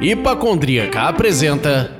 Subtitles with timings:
[0.00, 1.96] Hipacondríaca apresenta.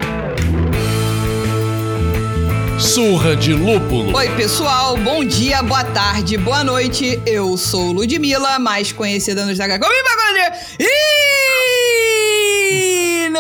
[2.79, 4.17] Surra de Lúpulo.
[4.17, 7.21] Oi, pessoal, bom dia, boa tarde, boa noite.
[7.27, 10.53] Eu sou Ludmilla, mais conhecida nos como Hipacondria.
[10.79, 11.40] E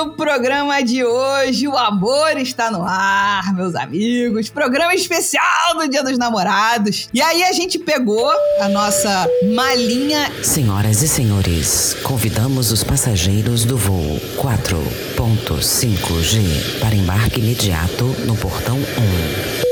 [0.00, 4.48] no programa de hoje, o amor está no ar, meus amigos.
[4.48, 7.10] Programa especial do Dia dos Namorados.
[7.12, 13.76] E aí a gente pegou a nossa malinha Senhoras e senhores, convidamos os passageiros do
[13.76, 19.69] voo 4.5G para embarque imediato no portão 1.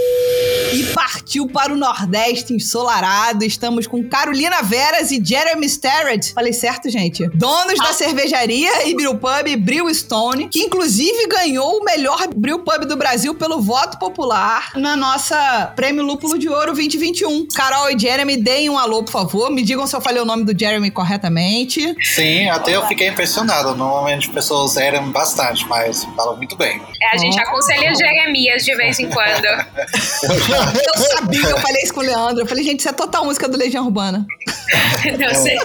[1.28, 3.44] Partiu para o Nordeste ensolarado.
[3.44, 6.32] Estamos com Carolina Veras e Jeremy Starrett.
[6.32, 7.28] Falei certo, gente?
[7.34, 13.60] Donos da cervejaria e brewpub Brewstone, que inclusive ganhou o melhor brewpub do Brasil pelo
[13.60, 17.48] voto popular na nossa Prêmio Lúpulo de Ouro 2021.
[17.54, 19.50] Carol e Jeremy, deem um alô, por favor.
[19.50, 21.94] Me digam se eu falei o nome do Jeremy corretamente.
[22.14, 23.74] Sim, até eu fiquei impressionado.
[23.74, 26.80] Normalmente pessoas eram bastante, mas falam muito bem.
[27.02, 29.44] É, a gente aconselha Jeremias de vez em quando.
[31.17, 32.42] Eu sabia eu falei isso com o Leandro.
[32.42, 34.26] Eu falei, gente, isso é total música do Legião Urbana.
[35.18, 35.58] Não sei.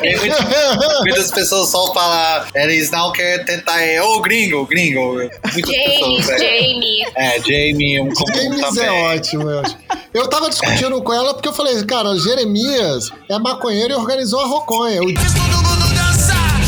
[1.01, 5.15] Muitas pessoas só falam, eles não querem tentar, é, ô gringo, gringo.
[5.15, 6.29] Muitas James, pessoas.
[6.29, 7.05] É, Jamie.
[7.15, 8.85] é Jamie, um comum James também.
[8.85, 9.77] é ótimo, eu acho.
[10.13, 14.45] Eu tava discutindo com ela porque eu falei, cara, Jeremias é maconheiro e organizou a
[14.45, 15.01] roconha.
[15.01, 15.09] O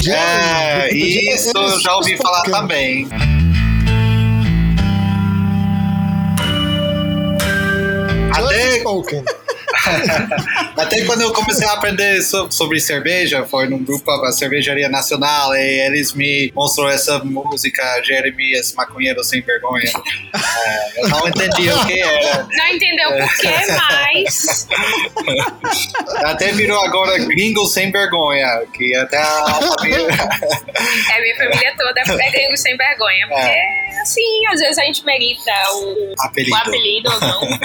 [0.09, 3.07] É, isso eu já ouvi falar também.
[8.35, 9.25] Spoken.
[10.77, 15.55] até quando eu comecei a aprender so- sobre cerveja, foi num grupo, a Cervejaria Nacional,
[15.55, 19.91] e eles me mostrou essa música Jeremias Maconheiro Sem Vergonha.
[20.33, 22.47] É, eu não entendi o que era.
[22.51, 24.67] Não entendeu por que, mas.
[26.25, 29.45] Até virou agora Gringo Sem Vergonha, que até a
[29.77, 30.07] família...
[31.11, 33.27] É, minha família toda é gringo sem vergonha.
[33.27, 36.55] Porque, assim, às vezes a gente merita o, Apelido.
[36.55, 37.59] o apelido ou não.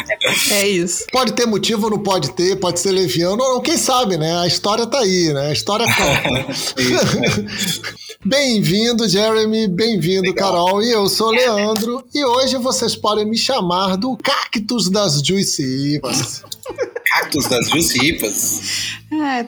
[0.52, 1.06] É isso.
[1.10, 4.38] Pode ter motivo ou pode ter, pode ser leviano ou não, quem sabe, né?
[4.38, 5.48] A história tá aí, né?
[5.48, 6.46] A história conta.
[8.22, 10.82] Bem-vindo, Jeremy, bem-vindo, Carol.
[10.82, 12.04] E eu sou Leandro.
[12.14, 16.42] E hoje vocês podem me chamar do Cactus das Juicy Ivas.
[17.10, 18.98] Cactus das Jucipas.
[19.12, 19.40] É,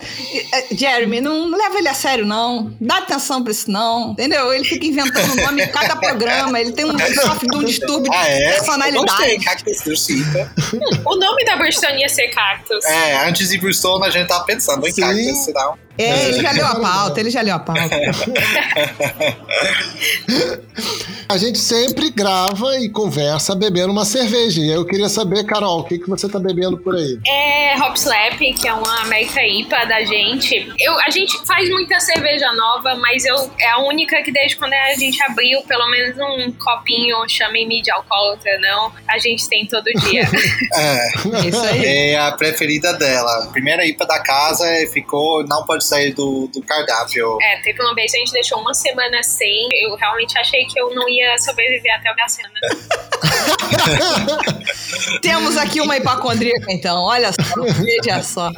[0.58, 2.74] é, Jeremy, não leva ele a sério, não.
[2.80, 4.10] Dá atenção pra isso, não.
[4.10, 4.52] Entendeu?
[4.52, 6.60] Ele fica inventando nome em cada programa.
[6.60, 8.32] Ele tem um, sofre de um distúrbio de Ah, é?
[8.32, 9.44] Gostei, personalidade.
[9.44, 10.52] Cactus Jucipa.
[11.06, 12.84] O nome da Bristol ia ser Cactus.
[12.84, 15.02] É, antes de Bristol a gente tava pensando em Sim.
[15.02, 15.78] Cactus, senão...
[15.98, 17.82] É, ele já leu a pauta, ele já leu a pauta.
[21.28, 24.60] A gente sempre grava e conversa bebendo uma cerveja.
[24.60, 27.18] E eu queria saber, Carol, o que, que você tá bebendo por aí?
[27.26, 30.72] É Hop Slap, que é uma América IPA da gente.
[30.78, 34.74] Eu, a gente faz muita cerveja nova, mas eu é a única que desde quando
[34.74, 39.84] a gente abriu pelo menos um copinho, chamem-me de alcoólatra, não, a gente tem todo
[39.84, 40.22] dia.
[40.74, 41.84] É, Isso aí.
[41.84, 43.48] é a preferida dela.
[43.52, 47.38] Primeira IPA da casa e ficou, não pode sair do, do cardápio.
[47.42, 50.80] é, teve uma vez que a gente deixou uma semana sem, eu realmente achei que
[50.80, 52.52] eu não ia sobreviver até a semana.
[55.20, 57.02] Temos aqui uma hipacondríaca, então.
[57.02, 58.50] Olha só, veja só.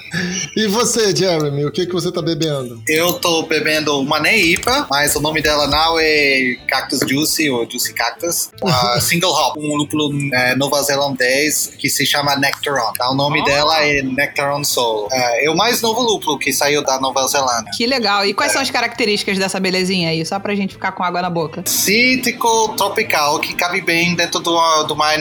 [0.57, 2.83] E você, Jeremy, o que, que você tá bebendo?
[2.89, 7.69] Eu tô bebendo uma nem IPA, mas o nome dela não é Cactus Juicy ou
[7.71, 8.51] Juicy Cactus.
[8.63, 12.91] Uh, single Hop, um lúpulo é, nova-zelandês que se chama Nectaron.
[12.95, 15.09] Então, o nome dela é Nectaron Soul.
[15.13, 17.71] É, é o mais novo lúpulo que saiu da Nova Zelândia.
[17.77, 18.27] Que legal.
[18.27, 20.25] E quais são as características dessa belezinha aí?
[20.25, 21.63] Só pra gente ficar com água na boca.
[21.95, 25.15] Cítrico tropical que cabe bem dentro do, do uma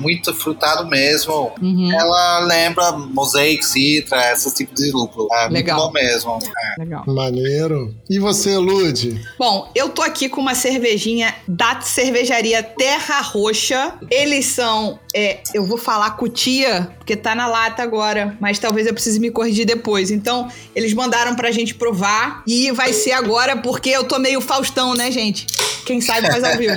[0.00, 1.52] muito frutado mesmo.
[1.62, 1.92] Uhum.
[1.92, 5.28] Ela lembra Mosaic, Citra, esse tipo de lúpulo.
[5.32, 5.78] É Legal.
[5.78, 6.38] muito bom mesmo.
[6.42, 6.82] É.
[6.82, 7.04] Legal.
[7.06, 7.94] Maneiro.
[8.10, 9.20] E você, Lude?
[9.38, 13.94] Bom, eu tô aqui com uma cervejinha da cervejaria Terra Roxa.
[14.10, 18.92] Eles são, é, eu vou falar cutia, porque tá na lata agora, mas talvez eu
[18.92, 20.10] precise me corrigir depois.
[20.10, 24.94] Então, eles mandaram pra gente provar e vai ser agora porque eu tô meio Faustão,
[24.94, 25.46] né, gente?
[25.84, 26.76] Quem sabe faz ao vivo.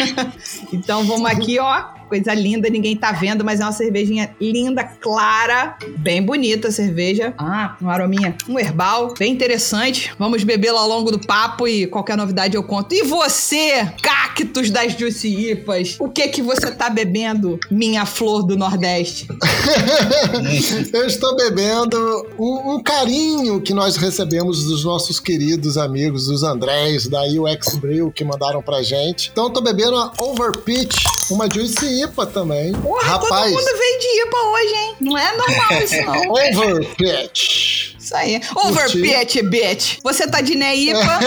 [0.72, 1.99] então, vamos aqui, ó.
[2.10, 7.32] Coisa linda, ninguém tá vendo, mas é uma cervejinha linda, clara, bem bonita a cerveja.
[7.38, 10.12] Ah, uma arominha, um herbal, bem interessante.
[10.18, 12.92] Vamos bebê-la ao longo do papo e qualquer novidade eu conto.
[12.92, 18.56] E você, cactus das Juicy Ipas, o que que você tá bebendo, minha flor do
[18.56, 19.28] Nordeste?
[20.92, 27.06] Eu estou bebendo um, um carinho que nós recebemos dos nossos queridos amigos, os Andrés,
[27.06, 29.30] da UX Brew, que mandaram pra gente.
[29.30, 32.72] Então tô bebendo a Overpitch uma Juicy IPA também.
[32.72, 34.96] Porra, Rapaz, todo mundo veio de IPA hoje, hein?
[35.00, 36.30] Não é normal isso, não.
[36.70, 37.94] Overpitch.
[38.10, 38.40] Isso aí.
[38.56, 39.98] Overpitch, bitch.
[40.02, 41.20] Você tá de Né IPA.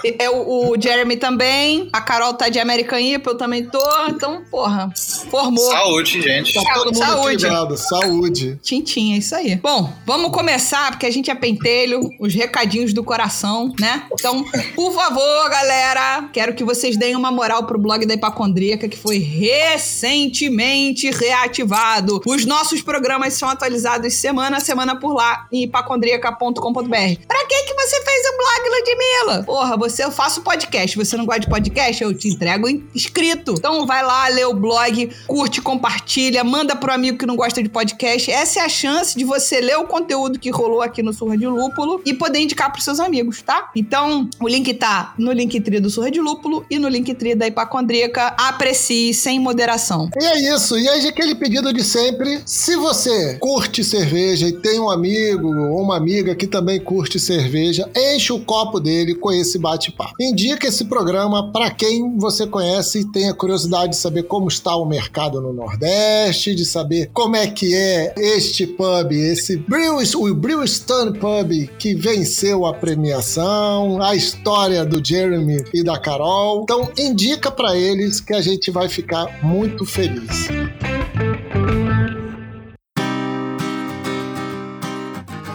[0.18, 1.90] é o, Jeremy também.
[1.92, 3.84] A Carol tá de American IPA, eu também tô.
[4.08, 4.90] Então, porra,
[5.30, 5.70] formou.
[5.70, 6.54] Saúde, gente.
[6.54, 7.34] Tá todo mundo Saúde.
[7.34, 7.76] equilibrado.
[7.76, 8.58] Saúde.
[8.62, 9.56] Tintim, é isso aí.
[9.56, 14.04] Bom, vamos começar, porque a gente é pentelho, os recadinhos do coração, né?
[14.12, 14.44] Então,
[14.74, 19.18] por favor, galera, quero que vocês deem uma moral pro blog da Hipacondríaca, que foi
[19.18, 22.22] recentemente reativado.
[22.24, 25.64] Os nossos programas são atualizados semana a semana por lá, em
[26.14, 27.26] hipacondríaca.com.br.
[27.26, 29.44] Pra que que você fez um blog, Ludmilla?
[29.44, 32.02] Porra, você eu faço podcast, você não gosta de podcast?
[32.02, 33.54] Eu te entrego escrito.
[33.58, 37.68] Então vai lá, lê o blog, curte, compartilha, manda pro amigo que não gosta de
[37.68, 38.30] podcast.
[38.30, 41.46] Essa é a chance de você ler o conteúdo que rolou aqui no Surra de
[41.46, 43.70] Lúpulo e poder indicar pros seus amigos, tá?
[43.74, 48.34] Então, o link tá no Linktree do Surra de Lúpulo e no Linktree da Hipacondríaca.
[48.38, 50.10] Aprecie sem moderação.
[50.20, 50.78] E é isso.
[50.78, 52.42] E aí, aquele pedido de sempre.
[52.44, 57.90] Se você curte cerveja e tem um amigo ou uma amiga que também curte cerveja,
[57.96, 60.12] enche o copo dele com esse bate-papo.
[60.20, 64.84] Indica esse programa para quem você conhece e tenha curiosidade de saber como está o
[64.84, 71.14] mercado no Nordeste, de saber como é que é este pub, esse Brew, o Brewston
[71.14, 76.62] Pub que venceu a premiação, a história do Jeremy e da Carol.
[76.64, 80.48] Então, indica para eles que a gente vai ficar muito feliz.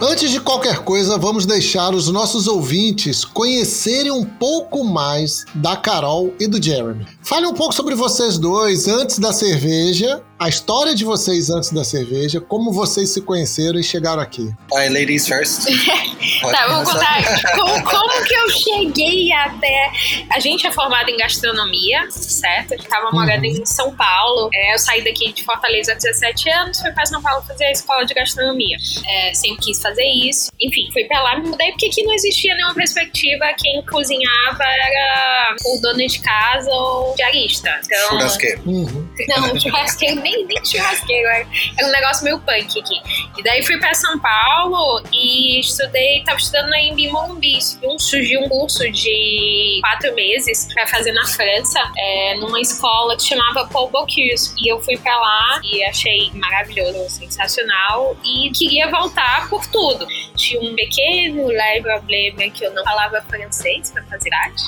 [0.02, 6.32] Antes de qualquer coisa, vamos deixar os nossos ouvintes conhecerem um pouco mais da Carol
[6.40, 7.06] e do Jeremy.
[7.20, 11.84] Fale um pouco sobre vocês dois antes da cerveja, a história de vocês antes da
[11.84, 14.50] cerveja, como vocês se conheceram e chegaram aqui.
[14.70, 15.66] Vai, ladies first.
[16.40, 17.16] Tá, vou começar.
[17.16, 19.90] contar como, como que eu cheguei até.
[20.30, 22.72] A gente é formado em gastronomia, certo?
[22.72, 24.48] Eu tava morando em São Paulo.
[24.54, 27.72] É, eu saí daqui de Fortaleza há 17 anos, fui pra São Paulo fazer a
[27.72, 28.76] escola de gastronomia.
[29.06, 30.50] É, sempre quis fazer isso.
[30.60, 33.44] Enfim, fui pra lá, me mudei porque aqui não existia nenhuma perspectiva.
[33.58, 37.80] Quem cozinhava era o dono de casa ou diarista.
[37.84, 38.62] Então, Churrasqueiro.
[38.66, 39.08] Uhum.
[39.28, 41.28] não, churrasqueiro, nem, nem churrasqueiro.
[41.28, 41.46] Era
[41.78, 43.00] era um negócio meio punk aqui.
[43.38, 47.58] E daí fui pra São Paulo e estudei, tava estudando na Embi Morumbi.
[47.82, 53.24] Um, surgiu um curso de quatro meses pra fazer na França, é, numa escola que
[53.24, 54.54] chamava Paul Bocuse.
[54.62, 58.16] E eu fui pra lá e achei maravilhoso, sensacional.
[58.24, 60.06] E queria voltar por tudo.
[60.36, 64.64] Tinha um pequeno leve problema que eu não falava francês pra fazer arte.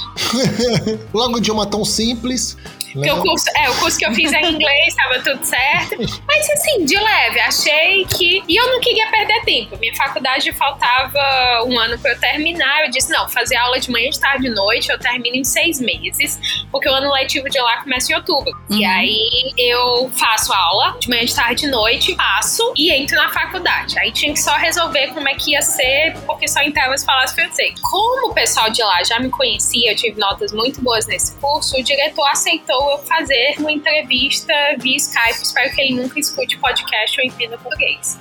[1.12, 2.56] Logo de uma tão simples.
[2.92, 5.96] Porque o curso, é, o curso que eu fiz é em inglês, tava tudo certo.
[6.26, 8.42] Mas assim, de leve, achei que.
[8.48, 9.76] E eu não queria perder tempo.
[9.78, 12.84] Minha faculdade faltava um ano pra eu terminar.
[12.84, 15.80] Eu disse, não, fazer aula de manhã, de tarde, de noite, eu termino em seis
[15.80, 16.38] meses.
[16.70, 18.52] Porque o ano letivo de lá começa em outubro.
[18.70, 23.28] E aí eu faço aula de manhã, de tarde, de noite, passo e entro na
[23.28, 23.98] faculdade.
[23.98, 27.34] Aí tinha que só resolver como é que ia ser, porque só entrava se falasse
[27.34, 27.74] francês.
[27.80, 31.76] Como o pessoal de lá já me conhecia, eu tive notas muito boas nesse curso,
[31.78, 35.42] o diretor aceitou eu fazer uma entrevista via Skype.
[35.42, 38.18] Espero que ele nunca escute podcast ou entenda português.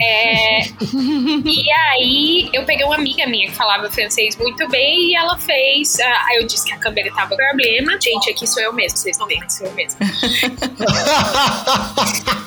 [0.00, 0.60] É,
[1.44, 5.98] e aí eu peguei uma amiga minha que falava francês muito bem e ela fez.
[6.00, 7.98] ah, Aí eu disse que a câmera tava com problema.
[8.00, 9.98] Gente, aqui sou eu mesmo, vocês não veem, sou eu mesmo.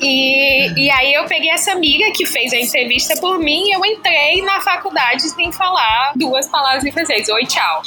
[0.00, 3.84] E, e aí eu peguei essa amiga que fez a entrevista por mim e eu
[3.84, 7.28] entrei na faculdade sem falar duas palavras em francês.
[7.28, 7.82] Oi, tchau.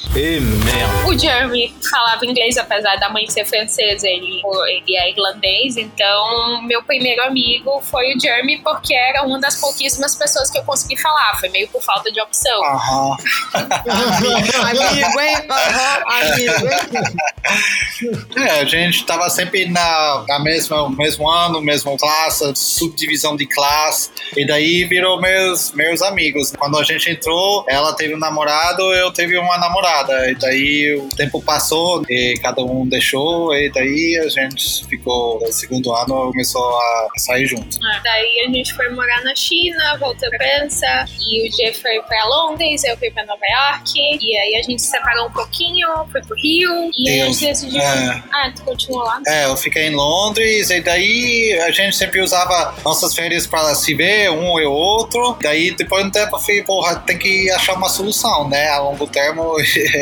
[1.07, 6.81] O Jeremy falava inglês, apesar da mãe ser francesa, ele, ele é irlandês, então meu
[6.83, 11.35] primeiro amigo foi o Jeremy porque era uma das pouquíssimas pessoas que eu consegui falar,
[11.39, 12.63] foi meio por falta de opção.
[12.63, 13.17] Aham.
[13.53, 15.37] amigo, hein?
[15.49, 18.45] Aham, amigo, hein?
[18.47, 24.09] É, a gente tava sempre na, na mesma mesmo ano, mesma classe, subdivisão de classe,
[24.37, 26.51] e daí virou meus, meus amigos.
[26.57, 31.09] Quando a gente entrou, ela teve um namorado, eu tive uma namorada, e daí o
[31.15, 36.63] tempo passou e cada um deixou, e daí a gente ficou, no segundo ano, começou
[36.77, 37.77] a sair junto.
[37.83, 41.99] Ah, Daí a gente foi morar na China, voltou pra França, e o G foi
[42.03, 45.87] pra Londres, eu fui pra Nova York, e aí a gente se separou um pouquinho,
[46.11, 47.81] foi pro Rio, e aí a Eu- gente decidiu.
[47.81, 48.23] é.
[48.31, 49.21] Ah, tu continuou lá?
[49.27, 53.93] É, eu fiquei em Londres e daí a gente sempre usava nossas férias para se
[53.93, 55.37] ver, um e o outro.
[55.41, 58.69] Daí depois de um tempo eu falei, porra, tem que achar uma solução, né?
[58.69, 59.55] A longo termo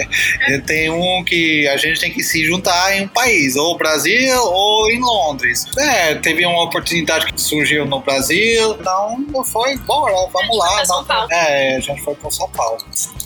[0.65, 4.89] tem um que a gente tem que se juntar em um país, ou Brasil ou
[4.89, 5.65] em Londres.
[5.77, 10.85] É, teve uma oportunidade que surgiu no Brasil, então foi, bora, vamos lá.
[10.85, 11.27] São Não- Paulo.
[11.31, 12.77] É, a gente foi para São Paulo.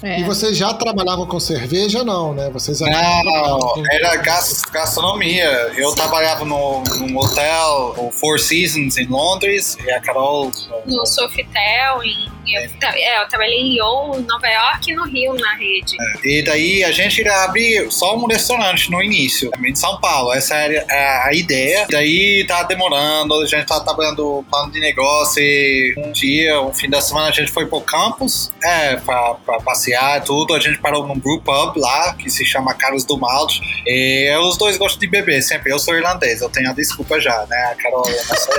[0.04, 0.20] É.
[0.20, 2.50] E vocês já trabalhavam com cerveja, não, né?
[2.52, 5.50] Vocês Não, com- era gas- gastronomia.
[5.76, 10.52] Eu trabalhava no, num hotel, o Four Seasons, em Londres, e a Carol.
[10.86, 12.37] No Sofitel, em.
[12.56, 15.96] Eu, tra- é, eu trabalhei em Lyon, Nova York e no Rio, na rede.
[16.24, 20.32] E daí a gente abrir só um restaurante no início, em São Paulo.
[20.34, 21.86] Essa era a, a ideia.
[21.90, 25.42] Daí tá demorando, a gente tá trabalhando plano de negócio.
[25.42, 29.60] E um dia, um fim da semana, a gente foi pro campus, é, pra, pra
[29.60, 30.54] passear e tudo.
[30.54, 33.60] A gente parou num brew pub lá, que se chama Carlos do Malte.
[33.86, 35.72] E os dois gostam de beber sempre.
[35.72, 37.58] Eu sou irlandês, eu tenho a desculpa já, né?
[37.72, 38.54] A Carol, eu não sou-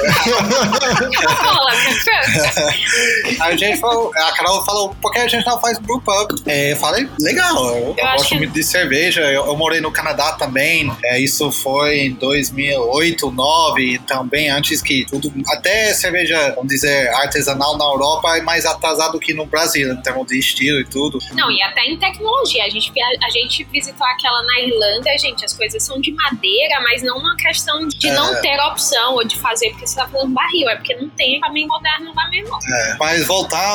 [3.40, 6.30] a gente falou, a Carol falou, por que a gente não faz brew pub?
[6.46, 9.90] É, eu falei, legal, eu, eu gosto que- muito de cerveja, eu, eu morei no
[9.90, 16.52] Canadá também, é, isso foi em 2008, 2009, então bem antes que tudo, até cerveja,
[16.54, 20.80] vamos dizer, artesanal na Europa é mais atrasado que no Brasil, em termos de estilo
[20.80, 21.18] e tudo.
[21.32, 22.64] Não, e até em tecnologia.
[22.64, 26.80] A gente, via- a gente visitou aquela na Irlanda, gente, as coisas são de madeira,
[26.82, 28.12] mas não uma questão de É.
[28.12, 31.32] não ter opção ou de fazer porque você tá fazendo barril, é porque não tem
[31.32, 32.56] equipamento moderno lá mesmo.
[32.56, 33.26] É, mas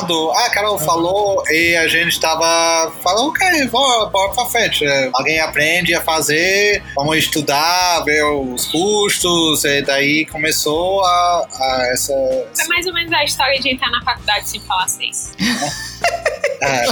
[0.02, 4.86] voltando, a Carol falou e a gente tava falando, ok, bora, bora pra frente.
[4.86, 11.88] É, Alguém aprende a fazer, vamos estudar, ver os custos, e daí começou a, a
[11.92, 12.14] essa.
[12.14, 15.32] É mais ou menos a história de entrar na faculdade sem falar seis.
[16.62, 16.86] é,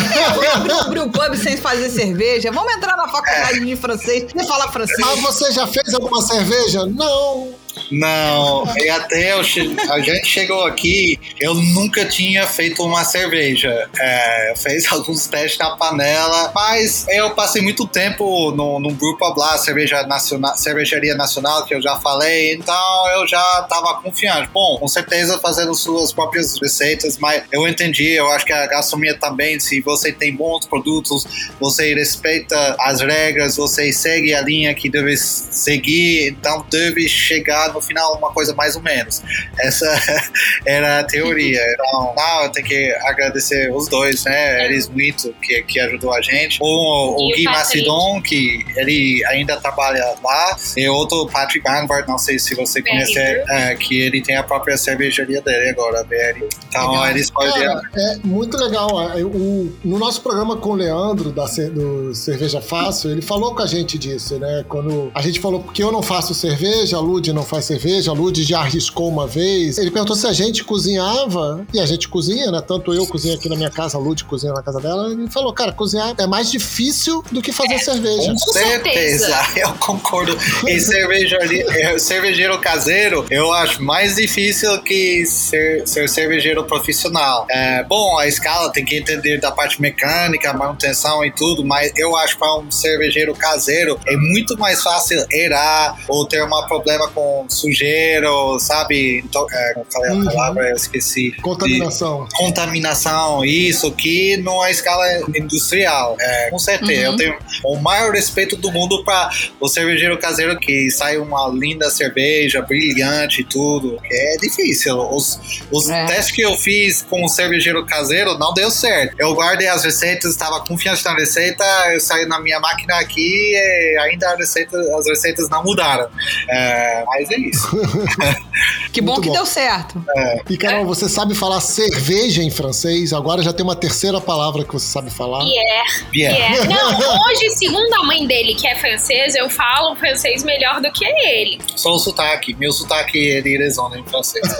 [0.57, 2.51] Vamos abrir um pub sem fazer cerveja.
[2.51, 4.99] Vamos entrar na faculdade de francês sem falar francês.
[4.99, 6.85] Mas você já fez alguma cerveja?
[6.85, 7.53] Não.
[7.89, 13.89] Não, e até eu a gente chegou aqui, eu nunca tinha feito uma cerveja.
[13.99, 19.57] É, fez alguns testes na panela, mas eu passei muito tempo no, no grupo lá,
[19.57, 24.49] cerveja nacional, cervejaria nacional, que eu já falei, então eu já estava confiante.
[24.53, 29.17] Bom, com certeza fazendo suas próprias receitas, mas eu entendi, eu acho que a gastronomia
[29.17, 31.25] também, se você tem bons produtos,
[31.59, 37.81] você respeita as regras, você segue a linha que deve seguir, então deve chegar no
[37.81, 39.21] final uma coisa mais ou menos.
[39.59, 39.85] Essa
[40.65, 41.59] era a teoria.
[41.73, 44.65] Então, não, eu tenho que agradecer os dois, né?
[44.65, 46.57] Eles muito que, que ajudou a gente.
[46.61, 47.43] O, o o Gui.
[47.45, 53.17] Macidon, que ele ainda trabalha lá, e outro Patrick Banvard, não sei se você conhece,
[53.17, 56.43] é, que ele tem a própria cervejaria dele agora, a BR.
[56.67, 57.07] Então, Legal.
[57.09, 57.51] eles podem.
[57.53, 59.11] Cara, é muito legal.
[59.17, 63.61] É, o- no nosso programa com o Leandro, da, do Cerveja Fácil, ele falou com
[63.61, 64.65] a gente disso, né?
[64.67, 68.13] Quando a gente falou, porque eu não faço cerveja, a Lud não faz cerveja, a
[68.13, 69.77] Lud já arriscou uma vez.
[69.77, 72.63] Ele perguntou se a gente cozinhava, e a gente cozinha, né?
[72.65, 75.11] Tanto eu cozinho aqui na minha casa, a Lud cozinha na casa dela.
[75.11, 78.31] Ele falou, cara, cozinhar é mais difícil do que fazer cerveja.
[78.31, 79.25] Com certeza.
[79.25, 80.37] certeza, eu concordo.
[80.65, 87.45] Em cervejaria, eh, cervejeiro caseiro, eu acho mais difícil que ser, ser cervejeiro profissional.
[87.51, 92.15] É, bom, a escala tem que entender da parte mecânica, manutenção e tudo, mas eu
[92.15, 97.09] acho que para um cervejeiro caseiro é muito mais fácil errar ou ter um problema
[97.09, 99.19] com sujeiro, sabe?
[99.19, 100.21] Então, é, como falei Uhum.
[100.27, 101.31] a palavra, eu esqueci.
[101.31, 102.27] De- Contaminação.
[102.35, 105.05] contaminação, isso, que numa escala
[105.35, 106.15] industrial.
[106.19, 106.91] É, com certeza.
[107.07, 107.11] Uhum.
[107.13, 109.29] Eu tenho o maior respeito do mundo para
[109.59, 113.97] o cervejeiro caseiro que sai uma linda cerveja, brilhante e tudo.
[114.03, 114.97] É difícil.
[115.09, 115.39] Os,
[115.71, 116.05] os É.
[116.05, 119.15] testes que eu fiz com o cervejeiro caseiro não deu certo.
[119.19, 123.97] Eu guardei as receitas, estava confiante na receita, eu saí na minha máquina aqui e
[123.99, 126.07] ainda a receita, as receitas não mudaram.
[126.49, 127.69] É, mas é isso.
[128.91, 129.35] Que bom Muito que bom.
[129.35, 130.03] deu certo.
[130.49, 133.13] E, Carol, você sabe falar cerveja em francês?
[133.13, 135.45] Agora já tem uma terceira palavra que você sabe falar.
[135.45, 136.05] Pierre.
[136.11, 136.35] Bien.
[136.35, 136.67] Pierre.
[136.67, 141.05] Não, hoje, segundo a mãe dele, que é francesa, eu falo francês melhor do que
[141.05, 141.59] ele.
[141.75, 142.53] Só o sotaque.
[142.55, 144.45] Meu sotaque é de Arizona em francês.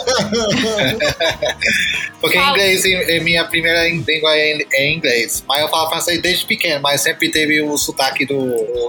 [2.22, 2.52] Porque Fala.
[2.52, 5.44] inglês é é minha primeira língua é é inglês.
[5.48, 8.36] Mas eu falo francês desde pequeno, mas sempre teve o sotaque do,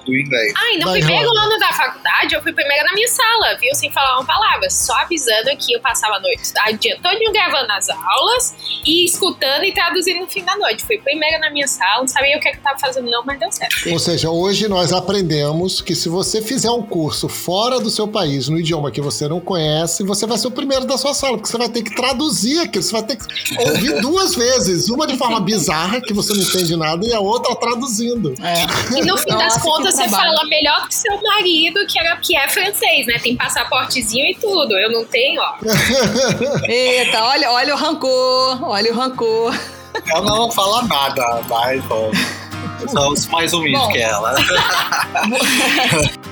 [0.04, 0.52] do, inglês.
[0.56, 3.71] Ai, no primeiro ano da faculdade, eu fui primeira na minha sala, viu?
[3.74, 4.68] Sem falar uma palavra.
[4.70, 9.64] Só avisando que eu passava a noite, o dia todo gravando as aulas e escutando
[9.64, 10.84] e traduzindo no fim da noite.
[10.84, 13.24] Fui primeira na minha sala, não sabia o que, é que eu tava fazendo, não,
[13.24, 13.90] mas deu certo.
[13.90, 18.48] Ou seja, hoje nós aprendemos que se você fizer um curso fora do seu país,
[18.48, 21.50] no idioma que você não conhece, você vai ser o primeiro da sua sala, porque
[21.50, 23.22] você vai ter que traduzir aquilo, você vai ter que
[23.58, 27.54] Ouvi duas vezes, uma de forma bizarra, que você não entende nada, e a outra
[27.56, 28.34] traduzindo.
[28.42, 28.98] É.
[28.98, 30.36] E no fim Nossa, das contas, você trabalho.
[30.36, 33.18] fala melhor que seu marido, que, era, que é francês, né?
[33.18, 34.76] Tem passaportezinho e tudo.
[34.76, 35.54] Eu não tenho, ó.
[36.68, 39.54] Eita, olha, olha o rancor, olha o rancor.
[40.06, 41.82] Eu não vou falar nada, mas
[42.90, 43.92] somos mais humildes Bom.
[43.92, 44.34] que ela.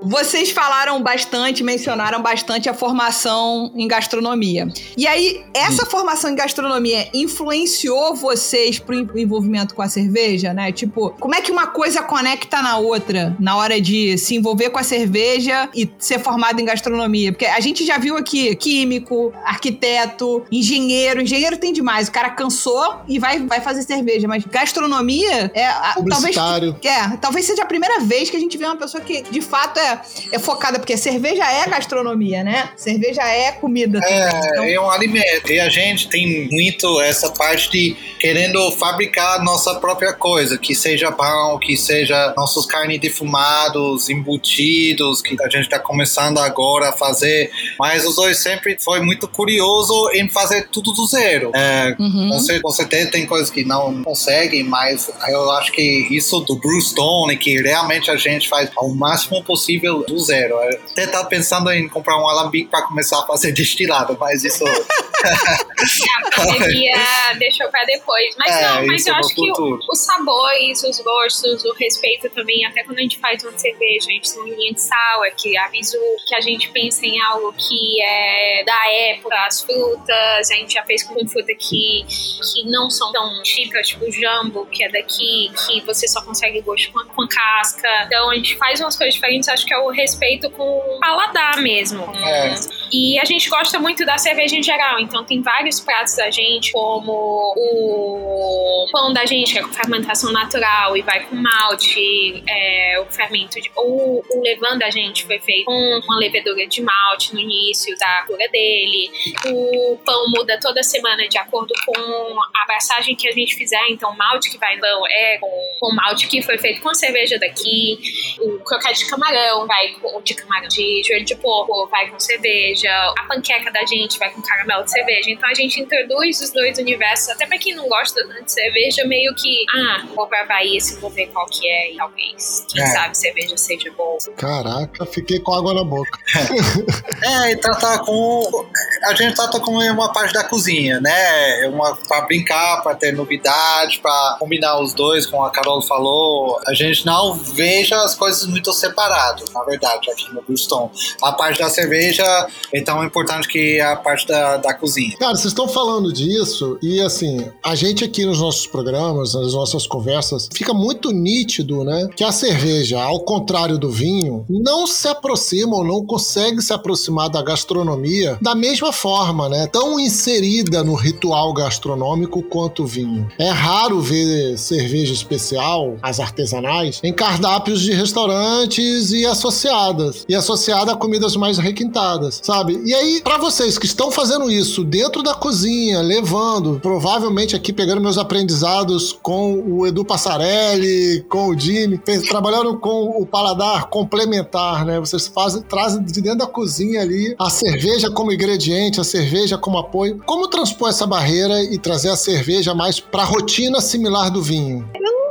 [0.00, 4.68] Vocês falaram bastante, mencionaram bastante a formação em gastronomia.
[4.96, 10.70] E aí, essa formação em gastronomia influenciou vocês pro en- envolvimento com a cerveja, né?
[10.70, 14.78] Tipo, como é que uma coisa conecta na outra na hora de se envolver com
[14.78, 17.32] a cerveja e ser formado em gastronomia?
[17.32, 21.20] Porque a gente já viu aqui químico, arquiteto, engenheiro.
[21.22, 22.08] Engenheiro tem demais.
[22.08, 24.28] O cara cansou e vai, vai fazer cerveja.
[24.28, 25.66] Mas gastronomia é.
[25.66, 26.36] a- talvez
[26.84, 29.78] é, talvez seja a primeira vez que a gente vê uma pessoa que de fato
[29.78, 29.87] é,
[30.32, 32.70] é focada, porque cerveja é gastronomia, né?
[32.76, 33.98] Cerveja é comida.
[33.98, 35.50] Então, É, é um alimento.
[35.50, 41.12] E a gente tem muito essa parte de querendo fabricar nossa própria coisa, que seja
[41.12, 47.50] pão, que seja nossos carnes defumados, embutidos, que a gente está começando agora a fazer.
[47.78, 51.50] Mas os dois sempre foi muito curioso em fazer tudo do zero.
[51.54, 52.28] É, Uhum.
[52.72, 57.60] certeza tem coisas que não conseguem, mas eu acho que isso do Bruce Stone, que
[57.60, 60.54] realmente a gente faz ao máximo possível do zero.
[60.62, 64.64] Eu até tava pensando em comprar um alambique para começar a fazer destilado, mas isso
[65.28, 66.94] A pandemia
[67.38, 68.34] deixou pra depois.
[68.38, 69.80] Mas É, não, mas eu acho que futuro.
[69.88, 74.06] o- os sabores, os gostos, o respeito também, até quando a gente faz uma cerveja,
[74.08, 77.20] a gente tem uma linha de sal, é que avisa que a gente pensa em
[77.22, 82.64] algo que é da época, as frutas, a gente já fez com fruta que, que
[82.66, 86.92] não são tão típicas, tipo o jambo, que é daqui, que você só consegue gosto
[86.92, 87.88] com a, com a casca.
[88.06, 91.58] Então a gente faz umas coisas diferentes, acho que é o respeito com o paladar
[91.58, 92.02] mesmo.
[92.26, 92.54] É.
[92.92, 96.72] e a gente gosta muito da cerveja em geral, então tem vários pratos da gente,
[96.72, 97.12] como
[97.56, 103.06] o pão da gente, que é com fermentação natural e vai com malte, é, o
[103.12, 107.40] fermento, de, ou o levain da gente foi feito com uma levedura de malte no
[107.40, 109.10] início da cura dele.
[109.46, 114.10] O pão muda toda semana de acordo com a abraçagem que a gente fizer, então
[114.10, 116.94] o malte que vai no pão é com, com malte que foi feito com a
[116.94, 117.98] cerveja daqui.
[118.40, 122.77] O croquete de camarão vai com de camarão de joelho de porco, vai com cerveja.
[122.86, 125.30] A panqueca da gente vai com caramelo de cerveja.
[125.30, 129.04] Então a gente introduz os dois universos, até pra quem não gosta tanto de cerveja,
[129.06, 132.82] meio que, ah, vou pra Bahia se vou ver qual que é, e talvez, quem
[132.82, 132.86] É.
[132.86, 134.16] sabe, cerveja seja bom.
[134.36, 136.18] Caraca, fiquei com água na boca.
[137.20, 138.66] É, e tratar com.
[139.06, 141.66] A gente trata como uma parte da cozinha, né?
[141.68, 146.58] Uma, pra brincar, pra ter novidade, pra combinar os dois, como a Carol falou.
[146.66, 150.90] A gente não veja as coisas muito separadas, na verdade, aqui no Brewstone.
[151.22, 152.24] A parte da cerveja
[152.72, 155.16] é tão importante que a parte da, da cozinha.
[155.18, 159.86] Cara, vocês estão falando disso e assim, a gente aqui nos nossos programas, nas nossas
[159.86, 162.08] conversas, fica muito nítido, né?
[162.14, 167.28] Que a cerveja, ao contrário do vinho, não se aproxima ou não consegue se aproximar
[167.28, 169.66] da gastronomia da mesma forma, né?
[169.66, 173.28] Tão inserida no ritual gastronômico quanto o vinho.
[173.38, 180.24] É raro ver cerveja especial, as artesanais, em cardápios de restaurantes e associadas.
[180.28, 182.57] E associada a comidas mais requintadas, sabe?
[182.84, 188.00] E aí, pra vocês que estão fazendo isso dentro da cozinha, levando, provavelmente aqui pegando
[188.00, 194.98] meus aprendizados com o Edu Passarelli, com o Jimmy, trabalhando com o paladar complementar, né?
[194.98, 199.78] Vocês fazem, trazem de dentro da cozinha ali a cerveja como ingrediente, a cerveja como
[199.78, 200.20] apoio.
[200.26, 204.88] Como transpor essa barreira e trazer a cerveja mais pra rotina similar do vinho?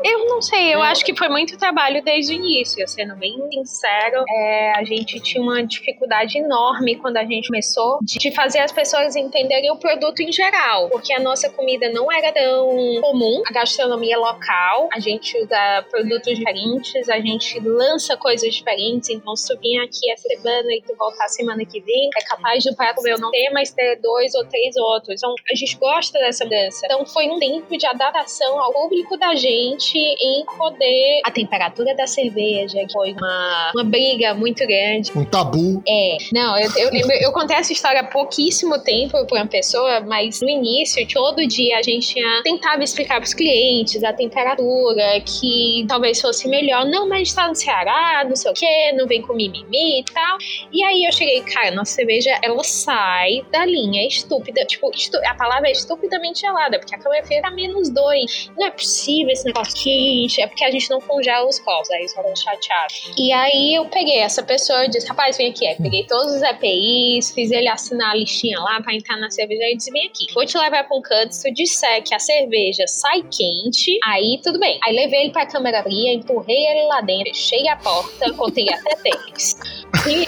[0.10, 4.24] Eu não sei, eu acho que foi muito trabalho desde o início, sendo bem sincero.
[4.30, 9.17] É, a gente tinha uma dificuldade enorme quando a gente começou de fazer as pessoas
[9.17, 14.17] entenderem o produto em geral, porque a nossa comida não era tão comum, a gastronomia
[14.17, 19.78] local, a gente usa produtos diferentes, a gente lança coisas diferentes, então se tu vir
[19.80, 23.20] aqui essa semana e tu voltar semana que vem, é capaz de o prato meu
[23.20, 25.15] não ter, mas ter dois ou três outros.
[25.17, 26.86] Então a gente gosta dessa mudança.
[26.86, 31.22] Então foi um tempo de adaptação ao público da gente em poder.
[31.26, 35.12] A temperatura da cerveja, que foi uma, uma briga muito grande.
[35.16, 35.82] Um tabu.
[35.88, 40.02] É, não, eu, eu, lembro- eu contei essa história há pouquíssimo tempo pra uma pessoa,
[40.02, 45.86] mas no início, todo dia a gente tinha- tentava explicar pros clientes a temperatura, que
[45.88, 46.86] talvez fosse melhor.
[46.86, 50.38] Não, mas tá no Ceará, não sei o quê, não vem com mimimi e tal.
[50.72, 54.64] E aí eu cheguei, cara, nossa cerveja, ela sai da linha estúpida.
[54.66, 58.50] Tipo, estu- a palavra é estupidamente gelada, porque a câmera fria tá menos dois.
[58.58, 60.42] Não é possível esse negócio quente.
[60.42, 62.94] É porque a gente não congela os copos, aí só chateado.
[63.18, 65.68] E aí eu peguei essa pessoa e disse: rapaz, vem aqui.
[65.68, 69.63] Aí peguei todos os EPIs, fiz ele assinar a listinha lá pra entrar na cerveja
[69.70, 70.26] e disse: vem aqui.
[70.34, 71.34] Vou te levar pra um canto.
[71.34, 74.80] Se tu disser que a cerveja sai quente, aí tudo bem.
[74.86, 78.96] Aí levei ele pra câmera fria, empurrei ele lá dentro, fechei a porta, contei até
[79.04, 79.60] 10.
[80.08, 80.28] E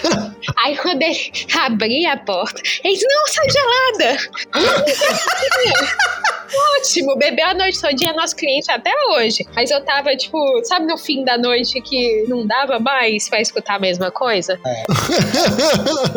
[0.57, 4.17] aí quando ele abri a porta, ele disse: não, sai gelada.
[6.77, 9.38] Ótimo, bebeu a noite todinha, nosso cliente até hoje.
[9.55, 13.75] Mas eu tava, tipo, sabe no fim da noite que não dava mais pra escutar
[13.75, 14.59] a mesma coisa?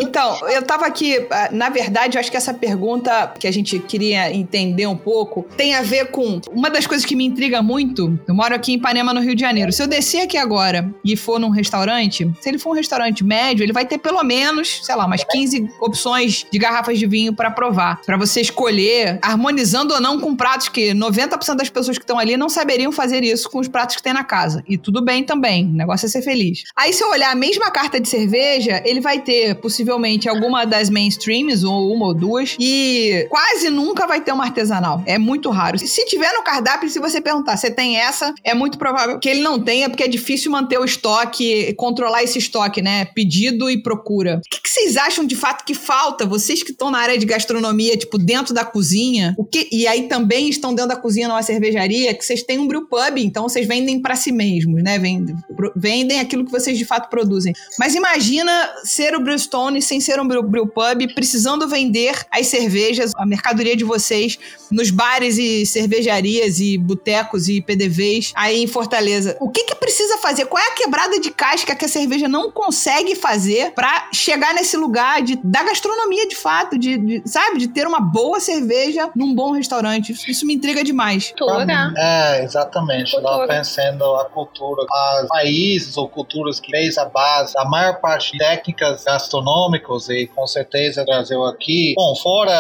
[0.01, 3.79] Então, eu tava aqui, ah, na verdade, eu acho que essa pergunta que a gente
[3.79, 8.19] queria entender um pouco tem a ver com uma das coisas que me intriga muito.
[8.27, 9.73] Eu moro aqui em Ipanema, no Rio de Janeiro.
[9.73, 13.65] Se eu descer aqui agora e for num restaurante, se ele for um restaurante médio,
[13.65, 17.51] ele vai ter pelo menos, sei lá, umas 15 opções de garrafas de vinho pra
[17.51, 22.19] provar, Pra você escolher, harmonizando ou não com pratos que 90% das pessoas que estão
[22.19, 24.63] ali não saberiam fazer isso com os pratos que tem na casa.
[24.69, 26.63] E tudo bem também, o negócio é ser feliz.
[26.77, 30.89] Aí se eu olhar a mesma carta de cerveja, ele vai ter possivelmente alguma das
[30.91, 35.03] mainstreams, ou uma ou duas, e quase nunca vai ter uma artesanal.
[35.07, 35.79] É muito raro.
[35.79, 39.41] Se tiver no cardápio, se você perguntar, você tem essa, é muito provável que ele
[39.41, 43.05] não tenha, porque é difícil manter o estoque, controlar esse estoque, né?
[43.05, 44.41] Pedido e procura.
[44.45, 46.25] O que, vocês acham de fato que falta?
[46.25, 50.09] Vocês que estão na área de gastronomia, tipo, dentro da cozinha, o que, e aí
[50.09, 52.87] também estão dentro da cozinha numa cervejaria, que vocês têm um brew
[53.17, 54.99] então vocês vendem para si mesmos, né?
[54.99, 57.53] Vendem, pro- vendem aquilo que vocês de fato produzem.
[57.79, 63.13] Mas imagina ser o Brewstone sem ser um brew, brew pub, precisando vender as cervejas,
[63.17, 64.39] a mercadoria de vocês
[64.71, 69.37] nos bares e cervejarias e botecos e PDVs aí em Fortaleza.
[69.41, 70.47] O que que precisa fazer?
[70.47, 74.77] Qual é a quebrada de casca que a cerveja não consegue fazer pra chegar nesse
[74.77, 79.35] lugar de, da gastronomia de fato, de, de- sabe, de ter uma boa cerveja num
[79.35, 80.13] bom restaurante?
[80.13, 81.33] Isso, isso me intriga demais.
[81.37, 81.93] Cultura.
[81.97, 82.92] É, exatamente.
[83.11, 83.37] Cultura.
[83.37, 84.83] Lá pensando a cultura,
[85.23, 90.47] os países ou culturas que fez a base, a maior parte técnicas gastronômicas e com
[90.47, 92.53] certeza Brasil aqui, bom, fora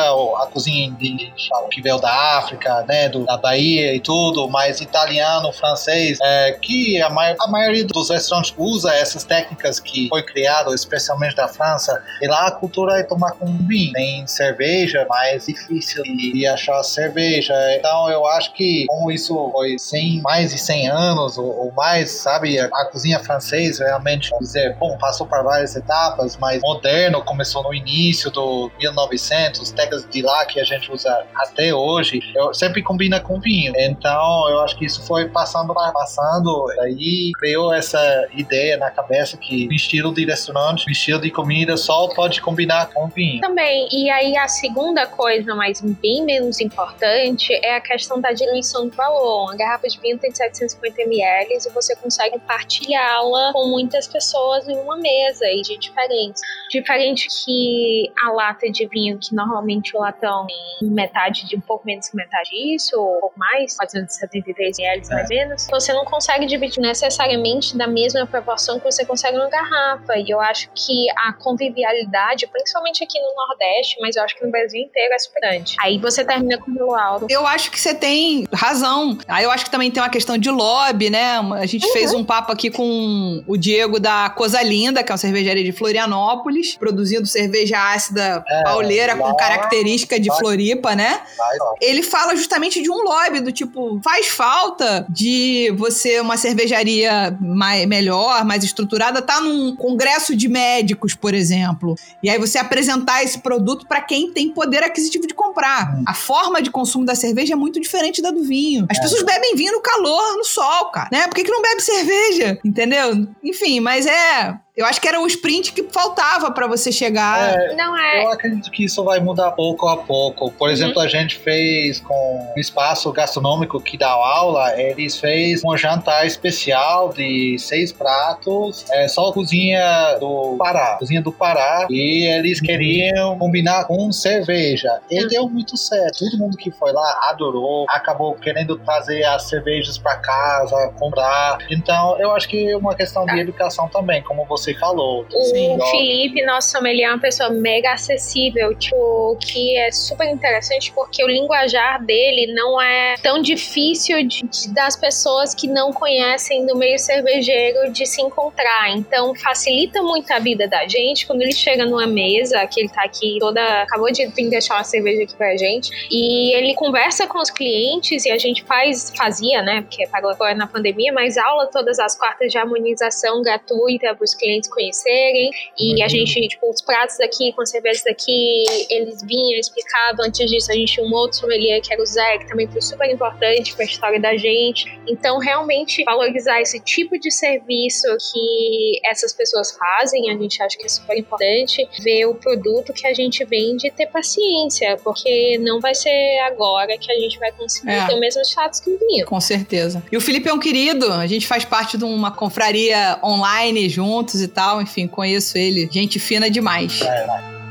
[0.42, 1.32] a cozinha indígena
[1.70, 7.00] que veio da África, né, do, da Bahia e tudo, mas italiano, francês, é, que
[7.00, 12.02] a, mai- a maioria dos restaurantes usa essas técnicas que foi criado, especialmente da França,
[12.20, 17.54] e lá a cultura é tomar com vinho, tem cerveja, mais difícil de, achar cerveja,
[17.76, 22.10] então eu acho que como isso foi 100, mais de 100 anos ou, ou mais,
[22.10, 27.74] sabe, a, cozinha francesa realmente, dizer, bom, passou por várias etapas, mas moderno começou no
[27.74, 33.20] início do 1900, técnicas de lá que a gente usa até hoje, eu sempre combina
[33.20, 38.00] com vinho, então eu acho que isso foi passando, passando, aí criou essa
[38.34, 42.90] ideia na cabeça que o estilo de restaurante, o estilo de comida só pode combinar
[42.92, 43.40] com vinho.
[43.40, 48.88] Também, e aí a segunda coisa, mas bem menos importante, é a questão da diluição
[48.88, 49.44] de valor.
[49.44, 54.76] Uma garrafa de vinho tem 750 ml e você consegue compartilhá-la com muitas pessoas em
[54.76, 56.40] uma mesa e de diferentes.
[56.70, 61.86] Diferente que a lata de vinho, que normalmente o latão tem metade de um pouco
[61.86, 66.04] menos que metade disso, ou um pouco mais, 473 ml mais ou menos, você não
[66.04, 70.16] consegue dividir necessariamente da mesma proporção que você consegue numa garrafa.
[70.16, 74.50] E eu acho que a convivialidade, principalmente aqui no Nordeste, mas eu acho que no
[74.50, 75.76] Brasil inteiro é super grande.
[75.80, 77.26] Aí você termina com o alto.
[77.28, 79.18] Eu acho que você tem razão.
[79.28, 81.36] Aí eu acho que também tem uma questão de lobby, né?
[81.54, 85.18] A gente fez um papo aqui com o Diego da Coisa Linda, que é uma
[85.18, 91.20] cervejaria de Florianópolis, produzindo cerveja ácida É, pauleira com lá- característica de lá- Floripa, né?
[91.36, 97.36] Vai, ele fala justamente de um lobby, do tipo, faz falta de você, uma cervejaria
[97.40, 101.94] mais, melhor, mais estruturada, tá num congresso de médicos, por exemplo.
[102.22, 105.96] E aí você apresentar esse produto para quem tem poder aquisitivo de comprar.
[106.06, 108.86] A forma de consumo da cerveja é muito diferente da do vinho.
[108.90, 111.26] As pessoas bebem vinho calor, no sol, cara, né?
[111.26, 112.58] Por que, que não bebe cerveja?
[112.64, 113.26] Entendeu?
[113.42, 114.58] Enfim, mas é.
[114.74, 117.58] Eu acho que era o sprint que faltava para você chegar.
[117.60, 118.24] É, Não é.
[118.24, 120.50] Eu acredito que isso vai mudar pouco a pouco.
[120.52, 125.76] Por exemplo, a gente fez com um espaço gastronômico que dá aula, eles fez um
[125.76, 132.58] jantar especial de seis pratos, é, só cozinha do Pará, cozinha do Pará, e eles
[132.58, 135.00] queriam combinar com cerveja.
[135.10, 135.28] E Hum.
[135.28, 136.20] deu muito certo.
[136.20, 141.58] Todo mundo que foi lá adorou, acabou querendo trazer as cervejas para casa, comprar.
[141.70, 145.26] Então, eu acho que é uma questão de educação também, como você você falou.
[145.32, 145.78] O Sim.
[145.90, 151.22] Felipe, nosso sommelier, é uma pessoa mega acessível, tipo, o que é super interessante porque
[151.24, 156.76] o linguajar dele não é tão difícil de- de- das pessoas que não conhecem do
[156.76, 158.90] meio cervejeiro de se encontrar.
[158.96, 163.02] Então, facilita muito a vida da gente quando ele chega numa mesa, que ele tá
[163.04, 163.62] aqui toda.
[163.82, 168.24] acabou de vir deixar uma cerveja aqui pra gente, e ele conversa com os clientes
[168.24, 172.16] e a gente faz, fazia, né, porque parou agora na pandemia, mas aula todas as
[172.16, 175.50] quartas de harmonização gratuita para os clientes conhecerem.
[175.78, 180.26] E a gente, tipo, os pratos daqui, com cervejas daqui, eles vinham, explicavam.
[180.26, 182.82] Antes disso, a gente tinha um outro sommelier, que era o Zé, que também foi
[182.82, 184.86] super importante para a história da gente.
[185.08, 190.84] Então, realmente, valorizar esse tipo de serviço que essas pessoas fazem, a gente acha que
[190.84, 191.88] é super importante.
[192.02, 196.96] Ver o produto que a gente vende e ter paciência, porque não vai ser agora
[196.98, 198.06] que a gente vai conseguir É.
[198.06, 199.26] ter o mesmo status que o vinho.
[199.26, 200.02] Com certeza.
[200.10, 204.41] E o Felipe é um querido, a gente faz parte de uma confraria online juntos
[204.42, 205.88] e tal, enfim, conheço ele.
[205.90, 207.00] Gente fina demais.
[207.02, 207.61] É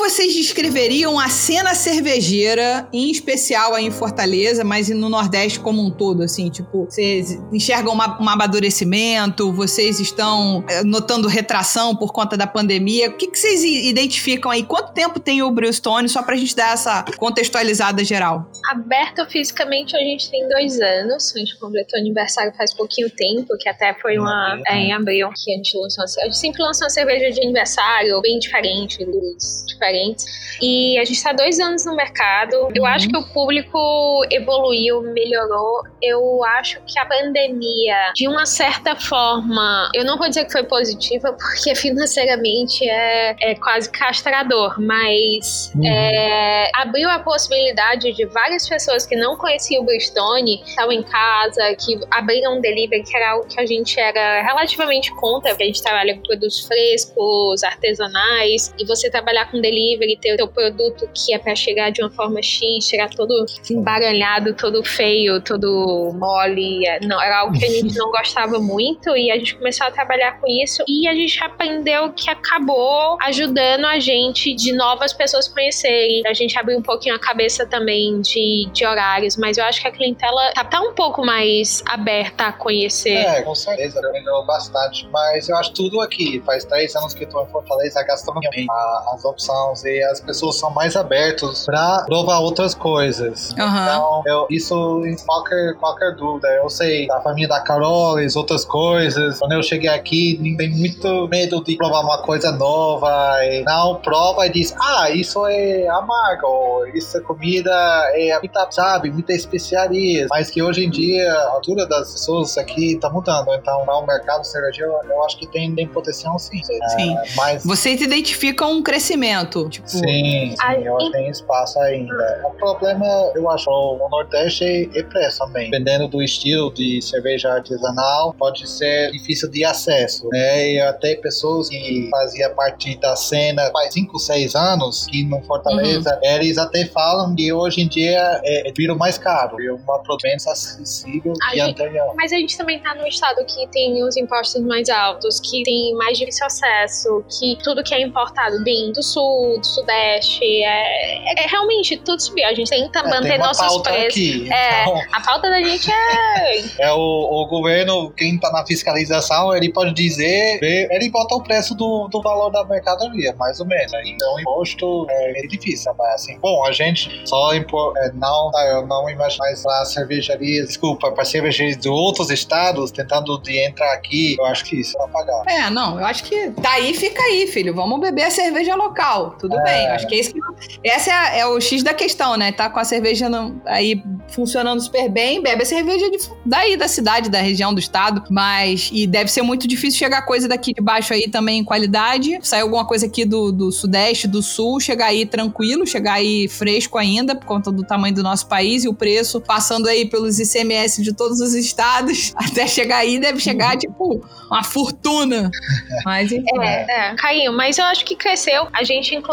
[0.00, 5.90] vocês descreveriam a cena cervejeira, em especial aí em Fortaleza, mas no Nordeste como um
[5.90, 6.48] todo, assim?
[6.50, 9.52] Tipo, vocês enxergam uma- um amadurecimento?
[9.52, 13.10] Vocês estão eh, notando retração por conta da pandemia?
[13.10, 14.62] O que, que vocês identificam aí?
[14.64, 16.08] Quanto tempo tem o Brewstone?
[16.08, 18.50] Só pra gente dar essa contextualizada geral.
[18.70, 21.32] Aberto fisicamente a gente tem dois anos.
[21.34, 24.60] A gente completou o aniversário faz pouquinho tempo, que até foi uma.
[24.68, 26.04] É, em abril que a gente lançou.
[26.04, 30.24] A gente sempre lança uma cerveja de aniversário, bem diferente, luz diferentes.
[30.62, 32.68] E a gente tá dois anos no mercado.
[32.74, 35.82] Eu acho que o público evoluiu, melhorou.
[36.02, 40.64] Eu acho que a pandemia, de uma certa forma, eu não vou dizer que foi
[40.64, 49.06] positiva, porque financeiramente é, é quase castrador, mas é, abriu a possibilidade de várias pessoas
[49.06, 53.46] que não conheciam o Bristone, estavam em casa, que abriram um delivery, que era algo
[53.46, 58.84] que a gente era relativamente contra, porque a gente trabalha com produtos frescos, artesanais, e
[58.84, 59.79] você trabalhar com delivery,
[60.20, 64.54] ter o teu produto que é para chegar de uma forma X, chegar todo embaralhado,
[64.54, 69.30] todo feio, todo mole, é, não, era algo que a gente não gostava muito, e
[69.30, 73.98] a gente começou a trabalhar com isso, e a gente aprendeu que acabou ajudando a
[73.98, 76.22] gente de novas pessoas conhecerem.
[76.26, 79.88] A gente abriu um pouquinho a cabeça também de, de horários, mas eu acho que
[79.88, 83.14] a clientela tá, tá um pouco mais aberta a conhecer.
[83.14, 85.06] É, com certeza, melhorou bastante.
[85.08, 86.40] Mas eu acho tudo aqui.
[86.44, 90.56] Faz três anos que estou em Fortaleza, a gastronomia, a- as opções e as pessoas
[90.58, 93.50] são mais abertas para provar outras coisas.
[93.58, 93.86] Aham.
[93.86, 96.48] Então, eu- isso em qualquer, qualquer dúvida.
[96.48, 99.38] Eu sei da família da Carol as outras coisas.
[99.38, 103.10] Quando eu cheguei aqui, tem muito medo de provar uma coisa nova.
[103.44, 106.86] E não prova e diz: Ah, isso é amargo.
[106.94, 107.70] Isso é comida,
[108.14, 110.26] é muita, sabe, muitas especiarias.
[110.30, 113.52] Mas que hoje em dia a altura das pessoas aqui tá mudando.
[113.54, 116.60] Então, lá o mercado cervejeiro, eu acho que tem, tem potencial sim.
[116.64, 117.16] Sim.
[117.16, 119.59] É, mas Vocês identificam um crescimento.
[119.68, 122.42] Tipo, Sim, sim, Ah, eu acho que tem espaço ainda.
[122.46, 125.70] O problema, eu acho, no Nordeste é preço também.
[125.70, 130.72] Dependendo do estilo de cerveja artesanal, pode ser difícil de acesso, né?
[130.72, 136.14] E até pessoas que faziam parte da cena faz 5, 6 anos, que no Fortaleza,
[136.22, 136.30] Uhum.
[136.30, 141.32] eles até falam que hoje em dia é, vira mais caro, é uma produção acessível
[141.46, 142.14] A que gente- anterior.
[142.16, 145.94] Mas a gente também tá num estado que tem os impostos mais altos, que tem
[145.94, 151.44] mais difícil acesso, que tudo que é importado vem do sul, do sudeste, é, é-
[151.44, 152.46] é realmente tudo subiu.
[152.46, 154.06] A gente tenta É, tem manter uma nossos pauta preços.
[154.08, 154.52] aqui.
[154.52, 156.60] É, Então, a pauta da gente é.
[156.90, 161.74] É o, o governo, quem tá na fiscalização, ele pode dizer, ele bota o preço
[161.74, 163.92] do, do valor da mercadoria, mais ou menos.
[164.04, 168.50] Então, o imposto é, é difícil, mas assim, bom, a gente só impor, é, não,
[168.68, 173.92] eu não imagino mais para cervejarias, desculpa, para cervejarias de outros estados tentando de entrar
[173.92, 175.42] aqui, eu acho que isso vai pagar.
[175.48, 177.74] É, não, eu acho que daí fica aí, filho.
[177.74, 179.36] Vamos beber a cerveja local.
[179.40, 179.62] Tudo É.
[179.64, 179.86] bem.
[179.88, 180.40] Acho que é isso que.
[180.84, 182.52] Essa é, é o X da questão, né?
[182.52, 186.86] Tá com a cerveja no- aí funcionando super bem, bebe a cerveja de- daí, da
[186.88, 188.22] cidade, da região, do estado.
[188.30, 188.90] Mas.
[188.92, 192.38] E deve ser muito difícil chegar coisa daqui de baixo aí também em qualidade.
[192.42, 196.98] Sair alguma coisa aqui do, do sudeste, do sul, chegar aí tranquilo, chegar aí fresco
[196.98, 201.02] ainda, por conta do tamanho do nosso país e o preço, passando aí pelos ICMS
[201.02, 205.50] de todos os estados, até chegar aí, deve chegar, tipo, uma fortuna.
[206.04, 206.44] Mas, enfim.
[206.60, 208.66] É, é, caiu, mas eu acho que cresceu.
[208.72, 209.29] A gente, inclusive,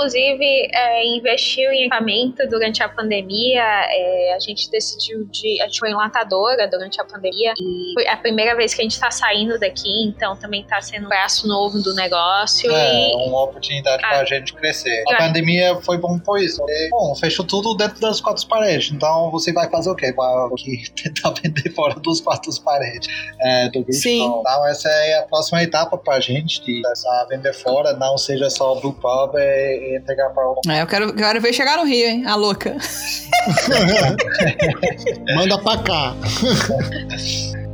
[0.74, 3.62] é, investiu em equipamento durante a pandemia.
[3.64, 5.62] É, a gente decidiu de.
[5.62, 9.00] A gente foi enlatadora durante a pandemia e foi a primeira vez que a gente
[9.00, 12.72] tá saindo daqui, então também tá sendo um braço novo do negócio.
[12.72, 14.10] É, e uma oportunidade Ah.
[14.10, 15.04] pra gente crescer.
[15.08, 16.58] Eu A pandemia foi bom por isso.
[16.58, 18.92] porque, bom, fechou tudo dentro das quatro paredes.
[18.92, 20.12] Então você vai fazer o quê?
[20.14, 20.28] Vai
[21.04, 23.08] tentar vender fora dos quatro paredes
[23.42, 24.18] é, do Bridgestone.
[24.20, 24.26] Sim.
[24.40, 28.50] Então essa é a próxima etapa pra gente de começar a vender fora, não seja
[28.50, 29.40] só Blue Pub e,
[29.88, 32.26] e entregar para o É, eu quero, quero ver chegar no Rio, hein?
[32.26, 32.76] A louca.
[35.36, 36.16] Manda pra cá.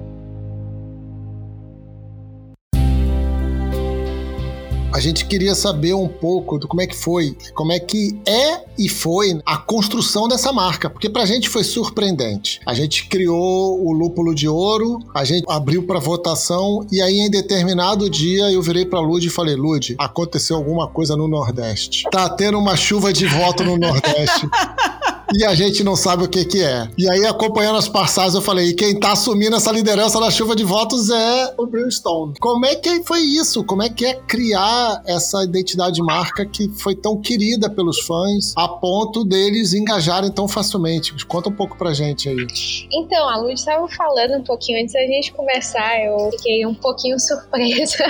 [4.93, 8.61] A gente queria saber um pouco do como é que foi, como é que é
[8.77, 12.59] e foi a construção dessa marca, porque pra gente foi surpreendente.
[12.63, 17.29] A gente criou o lúpulo de ouro, a gente abriu pra votação e aí em
[17.31, 22.03] determinado dia eu virei pra Lud e falei: Lud, aconteceu alguma coisa no Nordeste.
[22.11, 24.47] Tá tendo uma chuva de voto no Nordeste.
[25.35, 26.87] E a gente não sabe o que que é.
[26.95, 30.55] E aí, acompanhando as passagens, eu falei, e quem tá assumindo essa liderança da chuva
[30.55, 32.35] de votos é o Brimstone.
[32.39, 33.63] Como é que foi isso?
[33.63, 38.53] Como é que é criar essa identidade de marca que foi tão querida pelos fãs
[38.55, 41.13] a ponto deles engajarem tão facilmente?
[41.25, 42.45] Conta um pouco pra gente aí.
[42.91, 47.17] Então, a Lud estava falando um pouquinho antes da gente começar, eu fiquei um pouquinho
[47.19, 48.05] surpresa.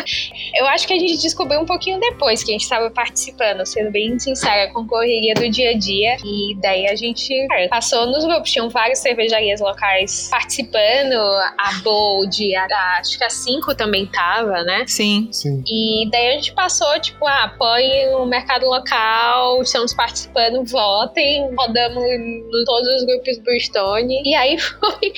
[0.55, 3.91] Eu acho que a gente descobriu um pouquinho depois que a gente estava participando, sendo
[3.91, 6.17] bem sincera, com correria do dia a dia.
[6.25, 7.12] E daí a gente
[7.47, 13.23] cara, passou nos grupos, tinham várias cervejarias locais participando, a Bold, a, a- acho que
[13.23, 14.85] a 5 também tava, né?
[14.87, 15.27] Sim.
[15.31, 15.63] Sim.
[15.67, 22.03] E daí a gente passou, tipo, ah, apoie o mercado local, estamos participando, votem, rodamos
[22.03, 24.21] em todos os grupos Bridgestone.
[24.25, 25.13] E aí foi.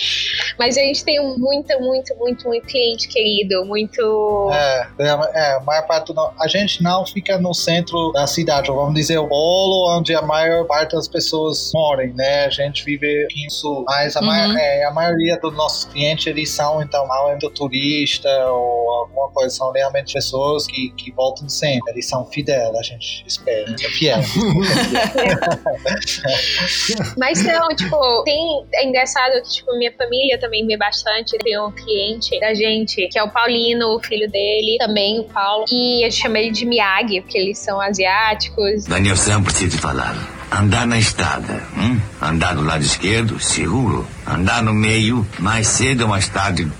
[0.57, 4.49] Mas a gente tem muito, muito, muito, muito cliente querido, muito.
[4.51, 8.67] É, é, é, a maior parte do, a gente não fica no centro da cidade,
[8.69, 11.84] vamos dizer o polo onde a maior parte das pessoas moram,
[12.15, 12.45] né?
[12.45, 14.57] A gente vive aqui no sul, mas a, Uhum.
[14.57, 19.55] é, a maioria dos nossos clientes eles são então é do turista ou alguma coisa,
[19.55, 24.19] são realmente pessoas que, que voltam sempre, eles são fiéis, a gente espera, é fiel.
[27.17, 28.65] Mas não, tipo, tem.
[28.75, 31.37] É engraçado que, tipo, minha família também vê bastante.
[31.37, 35.65] Tem um cliente da gente, que é o Paulino, o filho dele, também o Paulo.
[35.71, 38.85] E a gente chama ele de Miyagi, porque eles são asiáticos.
[38.85, 40.15] Daniel Sam precisa te falar.
[40.51, 41.99] Andar na estrada, hum?
[42.21, 44.07] andar do lado esquerdo, seguro.
[44.25, 46.71] Andar no meio, mais cedo ou mais tarde,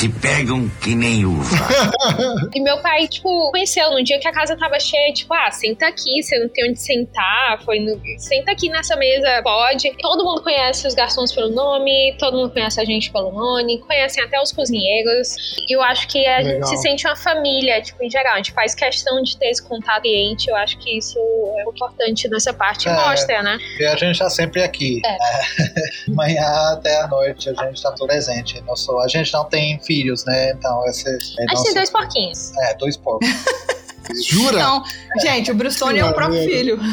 [0.00, 1.50] te pegam que nem uva.
[2.54, 5.86] E meu pai, tipo, conheceu no dia que a casa tava cheia, tipo, ah, senta
[5.86, 8.00] aqui, você não tem onde sentar, foi no...
[8.18, 9.94] Senta aqui nessa mesa, pode.
[10.00, 14.22] Todo mundo conhece os garçons pelo nome, todo mundo conhece a gente pelo nome, conhecem
[14.24, 15.36] até os cozinheiros.
[15.68, 16.54] E eu acho que a Legal.
[16.54, 18.34] gente se sente uma família, tipo, em geral.
[18.34, 21.18] A gente faz questão de ter esse contato cliente, eu acho que isso
[21.58, 22.88] é importante nessa parte.
[22.88, 22.92] É.
[22.92, 23.58] Mostra, né?
[23.78, 25.00] E a gente tá sempre aqui.
[25.04, 25.16] É.
[25.60, 28.60] É, Manhã até a noite a gente tá presente.
[28.62, 30.52] Nosso, a gente não tem filhos, né?
[30.52, 31.16] Então, esse é
[31.48, 32.52] A gente tem dois porquinhos.
[32.58, 33.28] É, dois porcos.
[34.28, 34.58] Jura?
[34.58, 34.84] Não,
[35.20, 36.78] gente, o Brustone é o próprio filho.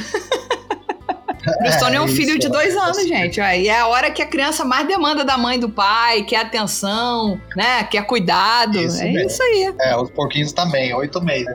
[1.48, 3.40] O Brustone é um isso, filho de dois é anos, gente.
[3.40, 6.42] Aí é a hora que a criança mais demanda da mãe e do pai, quer
[6.42, 7.86] atenção, né?
[7.86, 8.78] Quer cuidado.
[8.78, 9.30] Isso é mesmo.
[9.30, 9.74] isso aí.
[9.80, 11.48] É, os porquinhos também, oito meses.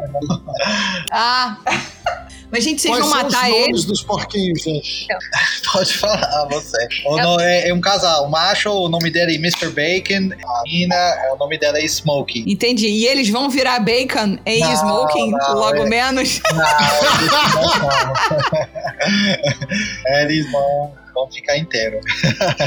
[1.12, 1.58] Ah.
[2.52, 3.86] Mas, gente, vocês Quais vão são os matar nomes ele?
[3.86, 5.06] dos porquinhos, gente?
[5.72, 6.76] Pode falar, você.
[7.06, 8.26] O no- é, é um casal.
[8.26, 9.70] O macho, o nome dele é Mr.
[9.70, 10.28] Bacon.
[10.46, 12.44] A menina, é, o nome dela é Smokey.
[12.46, 12.88] Entendi.
[12.88, 16.40] E eles vão virar bacon e Não, smoking não, logo é- menos?
[16.52, 18.81] Não, eles não.
[20.22, 22.04] Eles vão, vão ficar inteiros.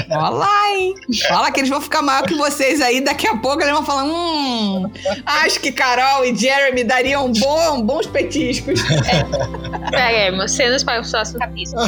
[0.09, 0.93] Olha lá, hein?
[1.31, 3.01] Olha que eles vão ficar maior que vocês aí.
[3.01, 4.91] Daqui a pouco eles vão falar: hum,
[5.25, 8.81] acho que Carol e Jeremy dariam bom, bons petiscos.
[9.91, 11.81] Veremos cenas para o próximo capítulo.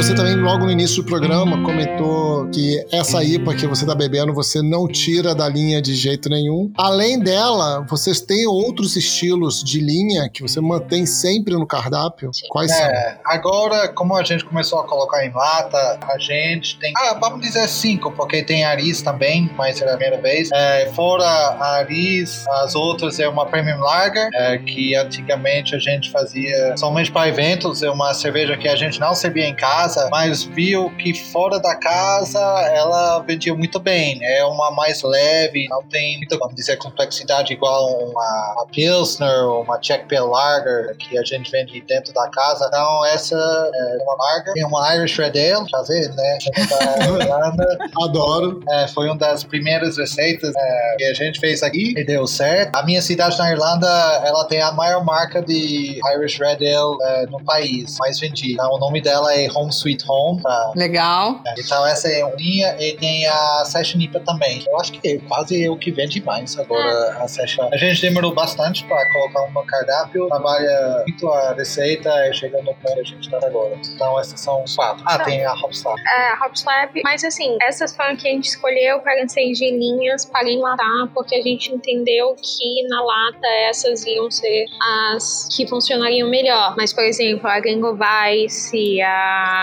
[0.00, 4.32] Você também, logo no início do programa, comentou que essa IPA que você está bebendo,
[4.32, 6.72] você não tira da linha de jeito nenhum.
[6.74, 12.30] Além dela, vocês têm outros estilos de linha que você mantém sempre no cardápio?
[12.48, 12.86] Quais são?
[12.86, 16.94] É, agora, como a gente começou a colocar em lata, a gente tem.
[16.96, 20.48] Ah, vamos dizer cinco, porque tem Aris também, mas é a primeira vez.
[20.50, 26.10] É, fora a Aris, as outras é uma Premium Lager, é, que antigamente a gente
[26.10, 27.82] fazia somente para eventos.
[27.82, 31.58] É uma cerveja que a gente não servia em casa, casa, mas viu que fora
[31.58, 32.38] da casa
[32.72, 34.20] ela vendia muito bem.
[34.22, 39.62] É uma mais leve, não tem muita, vamos dizer, complexidade igual uma, uma Pilsner ou
[39.62, 42.66] uma Czech Pale Lager que a gente vende dentro da casa.
[42.66, 44.52] Então essa é uma marca.
[44.52, 46.38] Tem uma Irish Red Ale, fazer, né?
[48.02, 48.60] Adoro.
[48.68, 52.74] É, foi uma das primeiras receitas é, que a gente fez aqui e deu certo.
[52.76, 53.88] A minha cidade na Irlanda,
[54.24, 58.62] ela tem a maior marca de Irish Red Ale é, no país, mais vendida.
[58.62, 60.42] Então, o nome dela é Home Sweet Home.
[60.42, 60.72] Tá?
[60.76, 61.40] Legal.
[61.58, 64.64] Então essa é uma linha e tem a Session IPA também.
[64.66, 67.68] Eu acho que é quase o que vende mais agora a Session.
[67.72, 72.74] A gente demorou bastante para colocar uma cardápio, trabalha muito a receita e chega no
[72.74, 73.74] ponto que a gente está agora.
[73.94, 75.02] Então essas são os quatro.
[75.06, 76.00] Ah, tem a Hopstop.
[76.00, 76.90] É, Hop Slap.
[77.04, 81.42] Mas assim, essas foram que a gente escolheu para ser gelinhas para enlatar, porque a
[81.42, 86.74] gente entendeu que na lata essas iam ser as que funcionariam melhor.
[86.76, 89.02] Mas, por exemplo, a Gringo Vice e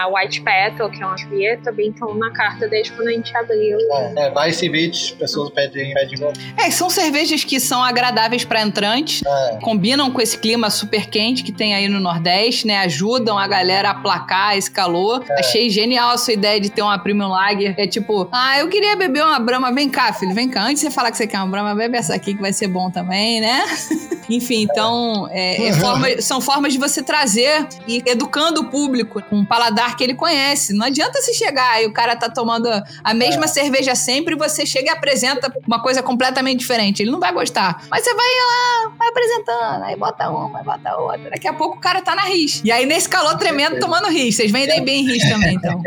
[0.08, 3.36] a White Petal, que é uma fria, também estão na carta desde quando a gente
[3.36, 3.78] abriu.
[4.15, 6.17] É, é Vice Beach, pessoas pedem, pedem.
[6.58, 9.58] É, são cervejas que são agradáveis para entrantes, É.
[9.62, 12.78] combinam com esse clima super quente que tem aí no Nordeste, né?
[12.80, 15.24] Ajudam a galera a aplacar esse calor.
[15.38, 17.76] Achei genial a sua ideia de ter uma Premium Lager.
[17.78, 19.72] É tipo, ah, eu queria beber uma Brahma.
[19.74, 20.64] Vem cá, filho, vem cá.
[20.64, 22.68] Antes de você falar que você quer uma Brahma, bebe essa aqui que vai ser
[22.68, 23.64] bom também, né?
[24.30, 29.38] Enfim, então, é, é forma- são formas de você trazer e educando o público com
[29.38, 30.74] um paladar que ele conhece.
[30.74, 32.70] Não adianta se chegar e o cara tá tomando
[33.04, 37.02] a mesma cerveja sempre e você chega e apresenta uma coisa completamente diferente.
[37.02, 37.84] Ele não vai gostar.
[37.90, 41.30] Mas você vai lá, vai apresentando, aí bota uma, vai bota outra.
[41.30, 42.62] Daqui a pouco o cara tá na RIS.
[42.64, 44.36] E aí, nesse calor tremendo, tomando RIS.
[44.36, 45.82] Vocês vendem bem RIS também, então.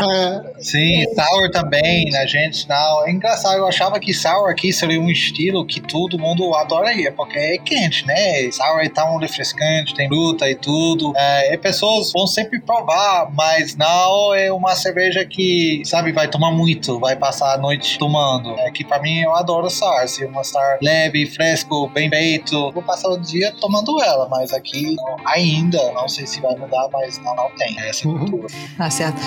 [0.00, 3.06] É, Sim, sour também, a gente não.
[3.06, 7.38] É engraçado, eu achava que sour aqui seria um estilo que todo mundo adoraria, porque
[7.38, 8.50] é quente, né?
[8.50, 11.12] Sour é tão refrescante, tem fruta e tudo.
[11.16, 16.52] É, e pessoas vão sempre provar, mas não é uma cerveja que, sabe, vai tomar
[16.52, 18.56] muito, vai passar a noite tomando.
[18.60, 22.82] É que pra mim eu adoro sour, se uma sour leve, fresco, bem feito, vou
[22.82, 24.94] passar o dia tomando ela, mas aqui
[25.26, 28.46] ainda, não sei se vai mudar, mas não, não tem essa cultura.
[28.78, 29.20] Tá certo.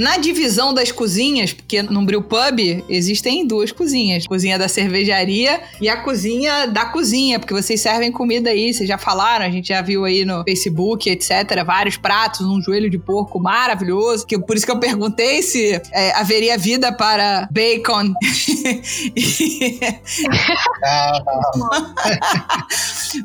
[0.00, 5.60] Na divisão das cozinhas, porque no Brew Pub existem duas cozinhas: a cozinha da cervejaria
[5.78, 9.68] e a cozinha da cozinha, porque vocês servem comida aí, vocês já falaram, a gente
[9.68, 11.62] já viu aí no Facebook, etc.
[11.66, 14.26] Vários pratos, um joelho de porco maravilhoso.
[14.26, 18.14] Que, por isso que eu perguntei se é, haveria vida para bacon.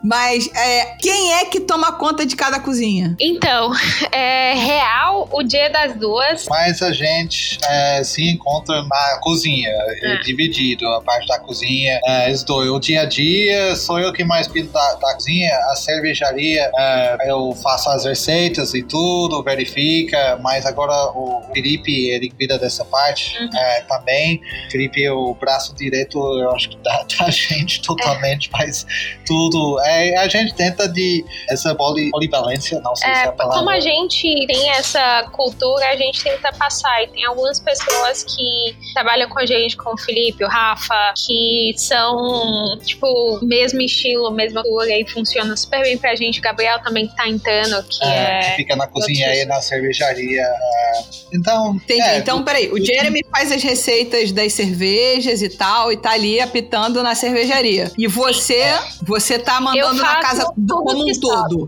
[0.03, 3.15] Mas é, quem é que toma conta de cada cozinha?
[3.17, 3.71] Então,
[4.11, 6.45] é real o dia das duas.
[6.49, 10.17] Mas a gente é, se encontra na cozinha, é É.
[10.19, 11.99] dividido a parte da cozinha.
[12.05, 12.69] É, dois.
[12.69, 15.51] O dia a dia sou eu que mais cuido da, da cozinha.
[15.71, 20.37] A cervejaria é, eu faço as receitas e tudo, verifica.
[20.41, 24.41] Mas agora o Felipe ele cuida dessa parte é, também.
[24.71, 28.85] Felipe é o braço direito, eu acho que da, da gente totalmente faz
[29.25, 29.79] tudo.
[29.81, 33.57] É, a gente tenta de essa poli, polivalência, não sei se é É, a palavra.
[33.59, 37.03] como a gente tem essa cultura, a gente tenta passar.
[37.03, 41.73] E tem algumas pessoas que trabalham com a gente, como o Felipe, o Rafa, que
[41.77, 46.39] são, tipo, mesmo estilo, mesma cultura e funciona super bem pra gente.
[46.39, 48.55] O Gabriel também que tá entrando, que É, que é.
[48.55, 50.41] fica na cozinha e na cervejaria.
[50.41, 51.25] é.
[51.33, 52.01] Então, Entendi.
[52.01, 52.71] é, então, peraí.
[52.71, 57.91] O Jeremy faz as receitas das cervejas e tal, e tá ali apitando na cervejaria.
[57.97, 58.63] E você,
[59.03, 61.67] você tá mandando na casa como um que todo.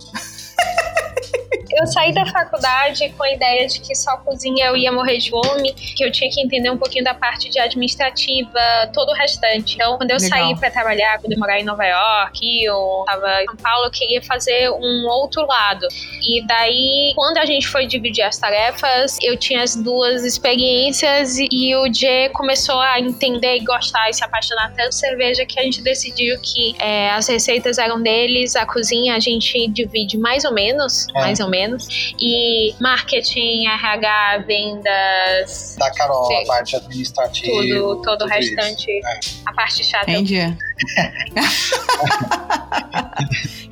[1.80, 5.30] Eu saí da faculdade com a ideia de que só cozinha eu ia morrer de
[5.30, 8.60] fome, que eu tinha que entender um pouquinho da parte de administrativa,
[8.94, 9.76] todo o restante.
[9.76, 10.30] Então, quando eu Legal.
[10.40, 13.92] saí pra trabalhar, quando eu morar em Nova York, eu tava em São Paulo, eu
[13.92, 15.88] queria fazer um outro lado.
[16.28, 21.76] E daí, quando a gente foi dividir as tarefas, eu tinha as duas experiências e,
[21.76, 25.64] o G começou a entender e gostar e se apaixonar tanto por cerveja que a
[25.64, 30.54] gente decidiu que é, as receitas eram deles, a cozinha a gente divide mais ou
[30.54, 31.20] menos, É.
[31.20, 31.67] mais ou menos.
[32.20, 36.44] E marketing, RH, vendas, da Carol, Sim.
[36.44, 37.52] a parte administrativa.
[37.52, 38.56] tudo, todo o tudo isso.
[38.56, 39.20] restante, É.
[39.46, 40.10] a parte chata.
[40.12, 40.38] Entendi.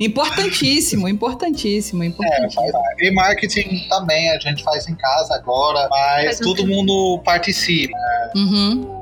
[0.00, 2.72] importantíssimo, importantíssimo, É, importantíssimo.
[2.72, 6.68] faz- e marketing também a gente faz em casa agora, mas Faz um todo tempo.
[6.68, 7.96] mundo participa.
[8.34, 8.95] Uhum.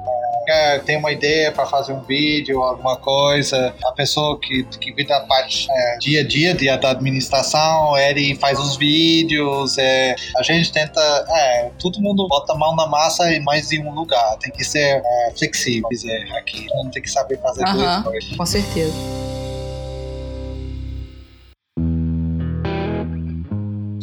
[0.44, 5.04] Quer tem uma ideia para fazer um vídeo, alguma coisa, a pessoa que, que vê
[5.04, 10.42] da parte é, dia a dia, dia da administração, ele faz os vídeos, é, a
[10.42, 14.36] gente tenta, é, todo mundo bota a mão na massa em mais de um lugar,
[14.38, 15.88] tem que ser é, flexível,
[16.38, 17.76] aqui, não tem que saber fazer Aham.
[17.76, 18.36] duas coisas.
[18.36, 19.23] Com certeza.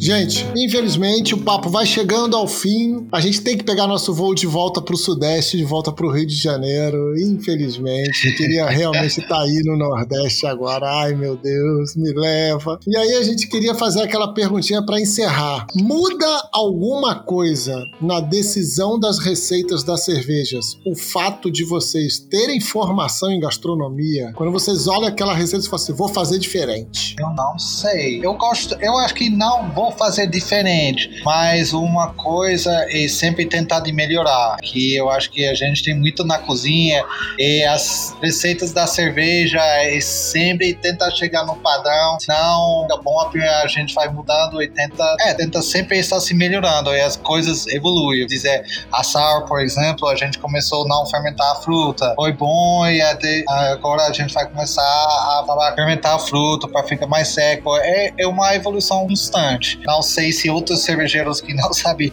[0.02, 3.06] Gente, infelizmente o papo vai chegando ao fim.
[3.12, 6.26] A gente tem que pegar nosso voo de volta pro Sudeste, de volta pro Rio
[6.26, 7.16] de Janeiro.
[7.16, 10.90] Infelizmente, queria realmente estar aí no Nordeste agora.
[11.02, 12.80] Ai, meu Deus, me leva.
[12.84, 15.68] E aí a gente queria fazer aquela perguntinha para encerrar.
[15.72, 23.30] Muda alguma coisa na decisão das receitas das cervejas o fato de vocês terem formação
[23.30, 24.32] em gastronomia?
[24.34, 27.14] Quando vocês olham aquela receita e falam assim, vou fazer diferente.
[27.20, 28.18] Eu não sei.
[28.20, 33.80] Eu gosto, eu acho que não vou fazer diferente, mas uma coisa é sempre tentar
[33.80, 37.04] de melhorar, que eu acho que a gente tem muito na cozinha
[37.38, 43.66] e as receitas da cerveja é sempre tentar chegar no padrão, senão é bom a
[43.66, 48.26] gente vai mudando e tenta, é, tenta sempre estar se melhorando e as coisas evoluem.
[48.26, 52.86] Dizer, a sour, por exemplo, a gente começou a não fermentar a fruta, foi bom
[52.86, 57.28] e até, agora a gente vai começar a, a fermentar a fruta para ficar mais
[57.28, 57.76] seco.
[57.76, 59.78] É, é uma evolução constante.
[59.86, 62.12] Não sei se outros cervejeiros que não sabem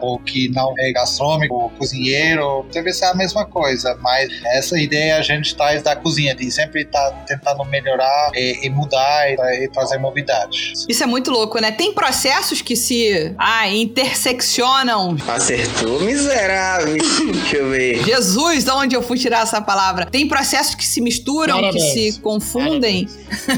[0.00, 5.16] ou que não é gastrônomo ou cozinheiro, deve ser a mesma coisa, mas essa ideia
[5.16, 9.64] a gente traz da cozinha, de sempre estar tá tentando melhorar e, e mudar e,
[9.64, 10.86] e, trazer novidades.
[10.88, 11.70] Isso é muito louco, né?
[11.70, 15.16] Tem processos que se ah, interseccionam.
[15.26, 16.96] Acertou, miserável.
[17.32, 18.04] Deixa eu ver.
[18.04, 20.06] Jesus, de onde eu fui tirar essa palavra?
[20.06, 21.94] Tem processos que se misturam, Parabéns.
[21.94, 23.08] que se confundem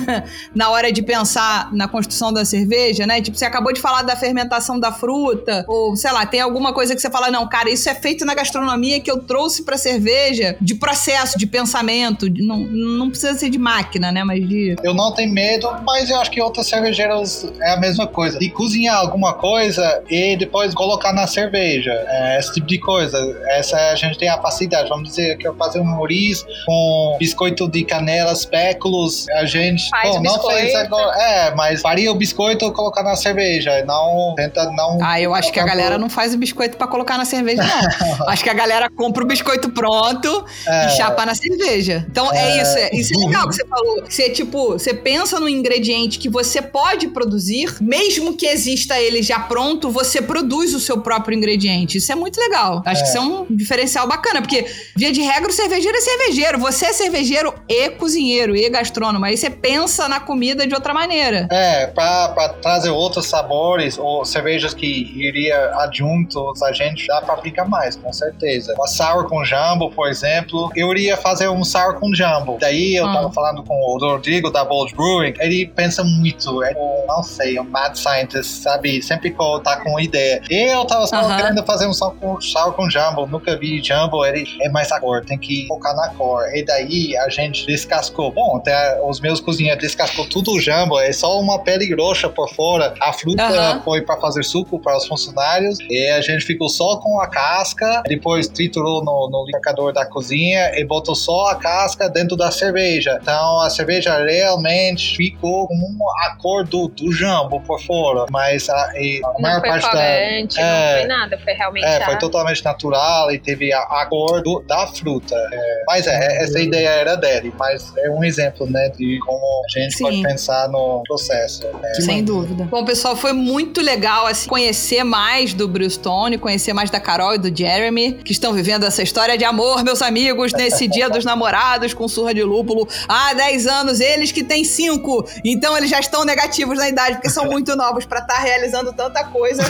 [0.55, 3.21] na hora de pensar na construção da cerveja, né?
[3.35, 6.95] Tipo, você acabou de falar da fermentação da fruta, ou sei lá, tem alguma coisa
[6.95, 10.57] que você fala, não, cara, isso é feito na gastronomia que eu trouxe pra cerveja,
[10.61, 14.23] de processo, de pensamento, de, não, não precisa ser de máquina, né?
[14.25, 14.77] Mas de.
[14.83, 18.39] Eu não tenho medo, mas eu acho que outras cervejeiras é a mesma coisa.
[18.39, 21.93] De cozinhar alguma coisa e depois colocar na cerveja.
[22.07, 23.19] É, esse tipo de coisa.
[23.49, 24.89] Essa a gente tem a facilidade.
[24.89, 29.29] Vamos dizer que eu fazer um moriz com biscoito de canela, espéculos.
[29.31, 29.89] A gente.
[29.91, 31.17] Faz bom, não fez agora.
[31.21, 33.85] É, mas faria o biscoito colocar na cerveja.
[33.85, 34.99] Não tenta não.
[35.03, 38.29] Ah, eu acho que a galera não faz o biscoito para colocar na cerveja, não.
[38.29, 40.87] acho que a galera compra o biscoito pronto é.
[40.87, 42.05] e chapa na cerveja.
[42.09, 42.79] Então é, é isso.
[42.79, 44.05] É, isso é legal que você falou.
[44.05, 49.39] Você, tipo, você pensa no ingrediente que você pode produzir, mesmo que exista ele já
[49.41, 51.99] pronto, você produz o seu próprio ingrediente.
[51.99, 52.83] Isso é muito legal.
[52.85, 53.05] Acho é.
[53.05, 54.67] que isso é um diferencial bacana, porque,
[54.97, 56.59] via de regra, o cervejeiro é cervejeiro.
[56.59, 59.25] Você é cervejeiro e cozinheiro e gastrônomo.
[59.25, 61.49] Aí você pensa na comida de outra maneira.
[61.51, 67.35] É, pra, pra trazer outros sabores ou cervejas que iria adjuntos, a gente dá pra
[67.35, 68.75] aplicar mais, com certeza.
[68.75, 72.59] Uma sour com jambo, por exemplo, eu iria fazer um sour com jambo.
[72.61, 73.13] Daí eu hum.
[73.13, 77.59] tava falando com o Rodrigo da Bold Brewing, ele pensa muito, é um, não sei,
[77.59, 79.03] um mad scientist, sabe?
[79.03, 80.41] Sempre tá com ideia.
[80.51, 81.37] Eu tava só uh -huh.
[81.37, 85.01] querendo fazer um sour com, sour com jambo, nunca vi jambo, ele é mais a
[85.01, 86.45] cor, tem que focar na cor.
[86.55, 88.33] E daí a gente descascou.
[88.33, 92.49] Bom, até os meus cozinheiros descascou tudo o jambo, é só uma pele grossa por
[92.55, 92.95] fora.
[93.05, 93.83] A fruta uh -huh.
[93.83, 98.03] foi para fazer suco para os funcionários e a gente ficou só com a casca,
[98.07, 103.19] depois triturou no, no liquidificador da cozinha e botou só a casca dentro da cerveja.
[103.21, 108.75] Então a cerveja realmente ficou com a cor do, do jambo por fora, mas a,
[108.75, 110.03] a maior parte da.
[110.05, 111.87] É, não foi nada, foi realmente.
[111.87, 115.35] É, foi totalmente natural e teve a, a cor do, da fruta.
[115.35, 119.79] É, mas é, essa ideia era dele, mas é um exemplo, né, de como a
[119.79, 120.05] gente Sim.
[120.05, 121.67] pode pensar no processo.
[121.67, 121.95] Né?
[121.95, 122.65] Sem dúvida.
[122.65, 127.39] Bom, pessoal, foi muito legal assim, conhecer mais do Brewstone, conhecer mais da Carol e
[127.39, 131.95] do Jeremy, que estão vivendo essa história de amor, meus amigos, nesse dia dos namorados
[131.95, 134.01] com surra de lúpulo há 10 anos.
[134.01, 138.05] Eles que têm 5, então eles já estão negativos na idade, porque são muito novos
[138.05, 139.63] para estar tá realizando tanta coisa.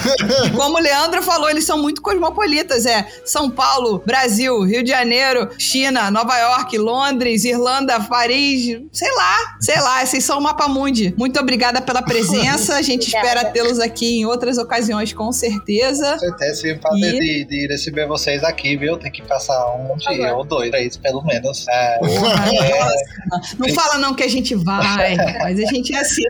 [0.46, 2.86] E como o Leandro falou, eles são muito cosmopolitas.
[2.86, 9.56] É São Paulo, Brasil, Rio de Janeiro, China, Nova York, Londres, Irlanda, Paris, sei lá,
[9.60, 11.14] sei lá, esses são o mapa mundi.
[11.16, 12.76] Muito obrigada pela presença.
[12.76, 16.12] A gente espera tê-los aqui em outras ocasiões, com certeza.
[16.12, 17.20] Com certeza, um prazer e...
[17.20, 18.96] de, de, receber vocês aqui, viu?
[18.96, 21.66] Tem que passar um dia ou dois, três, pelo menos.
[21.68, 22.94] É, é...
[23.58, 26.22] Não fala não que a gente vai, mas a gente é assim.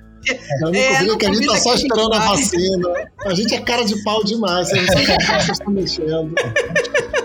[0.62, 2.88] Eu é, não que a gente tá só esperando a, a vacina.
[3.26, 4.68] A gente é cara de pau demais.
[4.68, 6.34] Você não sabe mexendo.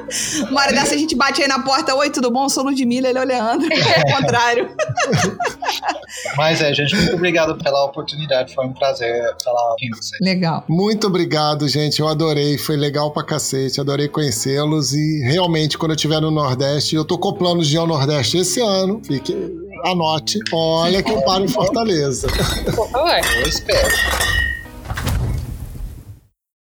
[0.50, 1.96] Uma hora dessa a gente bate aí na porta.
[1.96, 2.46] Oi, tudo bom?
[2.46, 3.70] Eu sou Ludmilla, ele é o Leandro.
[3.72, 4.76] É o contrário.
[6.36, 8.54] Mas é, gente, muito obrigado pela oportunidade.
[8.54, 10.16] Foi um prazer falar com você.
[10.22, 10.64] Legal.
[10.68, 12.00] Muito obrigado, gente.
[12.00, 12.58] Eu adorei.
[12.58, 13.80] Foi legal pra cacete.
[13.80, 14.94] Adorei conhecê-los.
[14.94, 18.38] E realmente, quando eu estiver no Nordeste, eu tô com planos de ir ao Nordeste
[18.38, 19.02] esse ano.
[19.06, 19.36] Fique,
[19.86, 20.40] anote.
[20.52, 22.28] Olha que eu paro em Fortaleza.
[22.76, 23.10] Por favor.
[23.38, 24.39] Eu espero.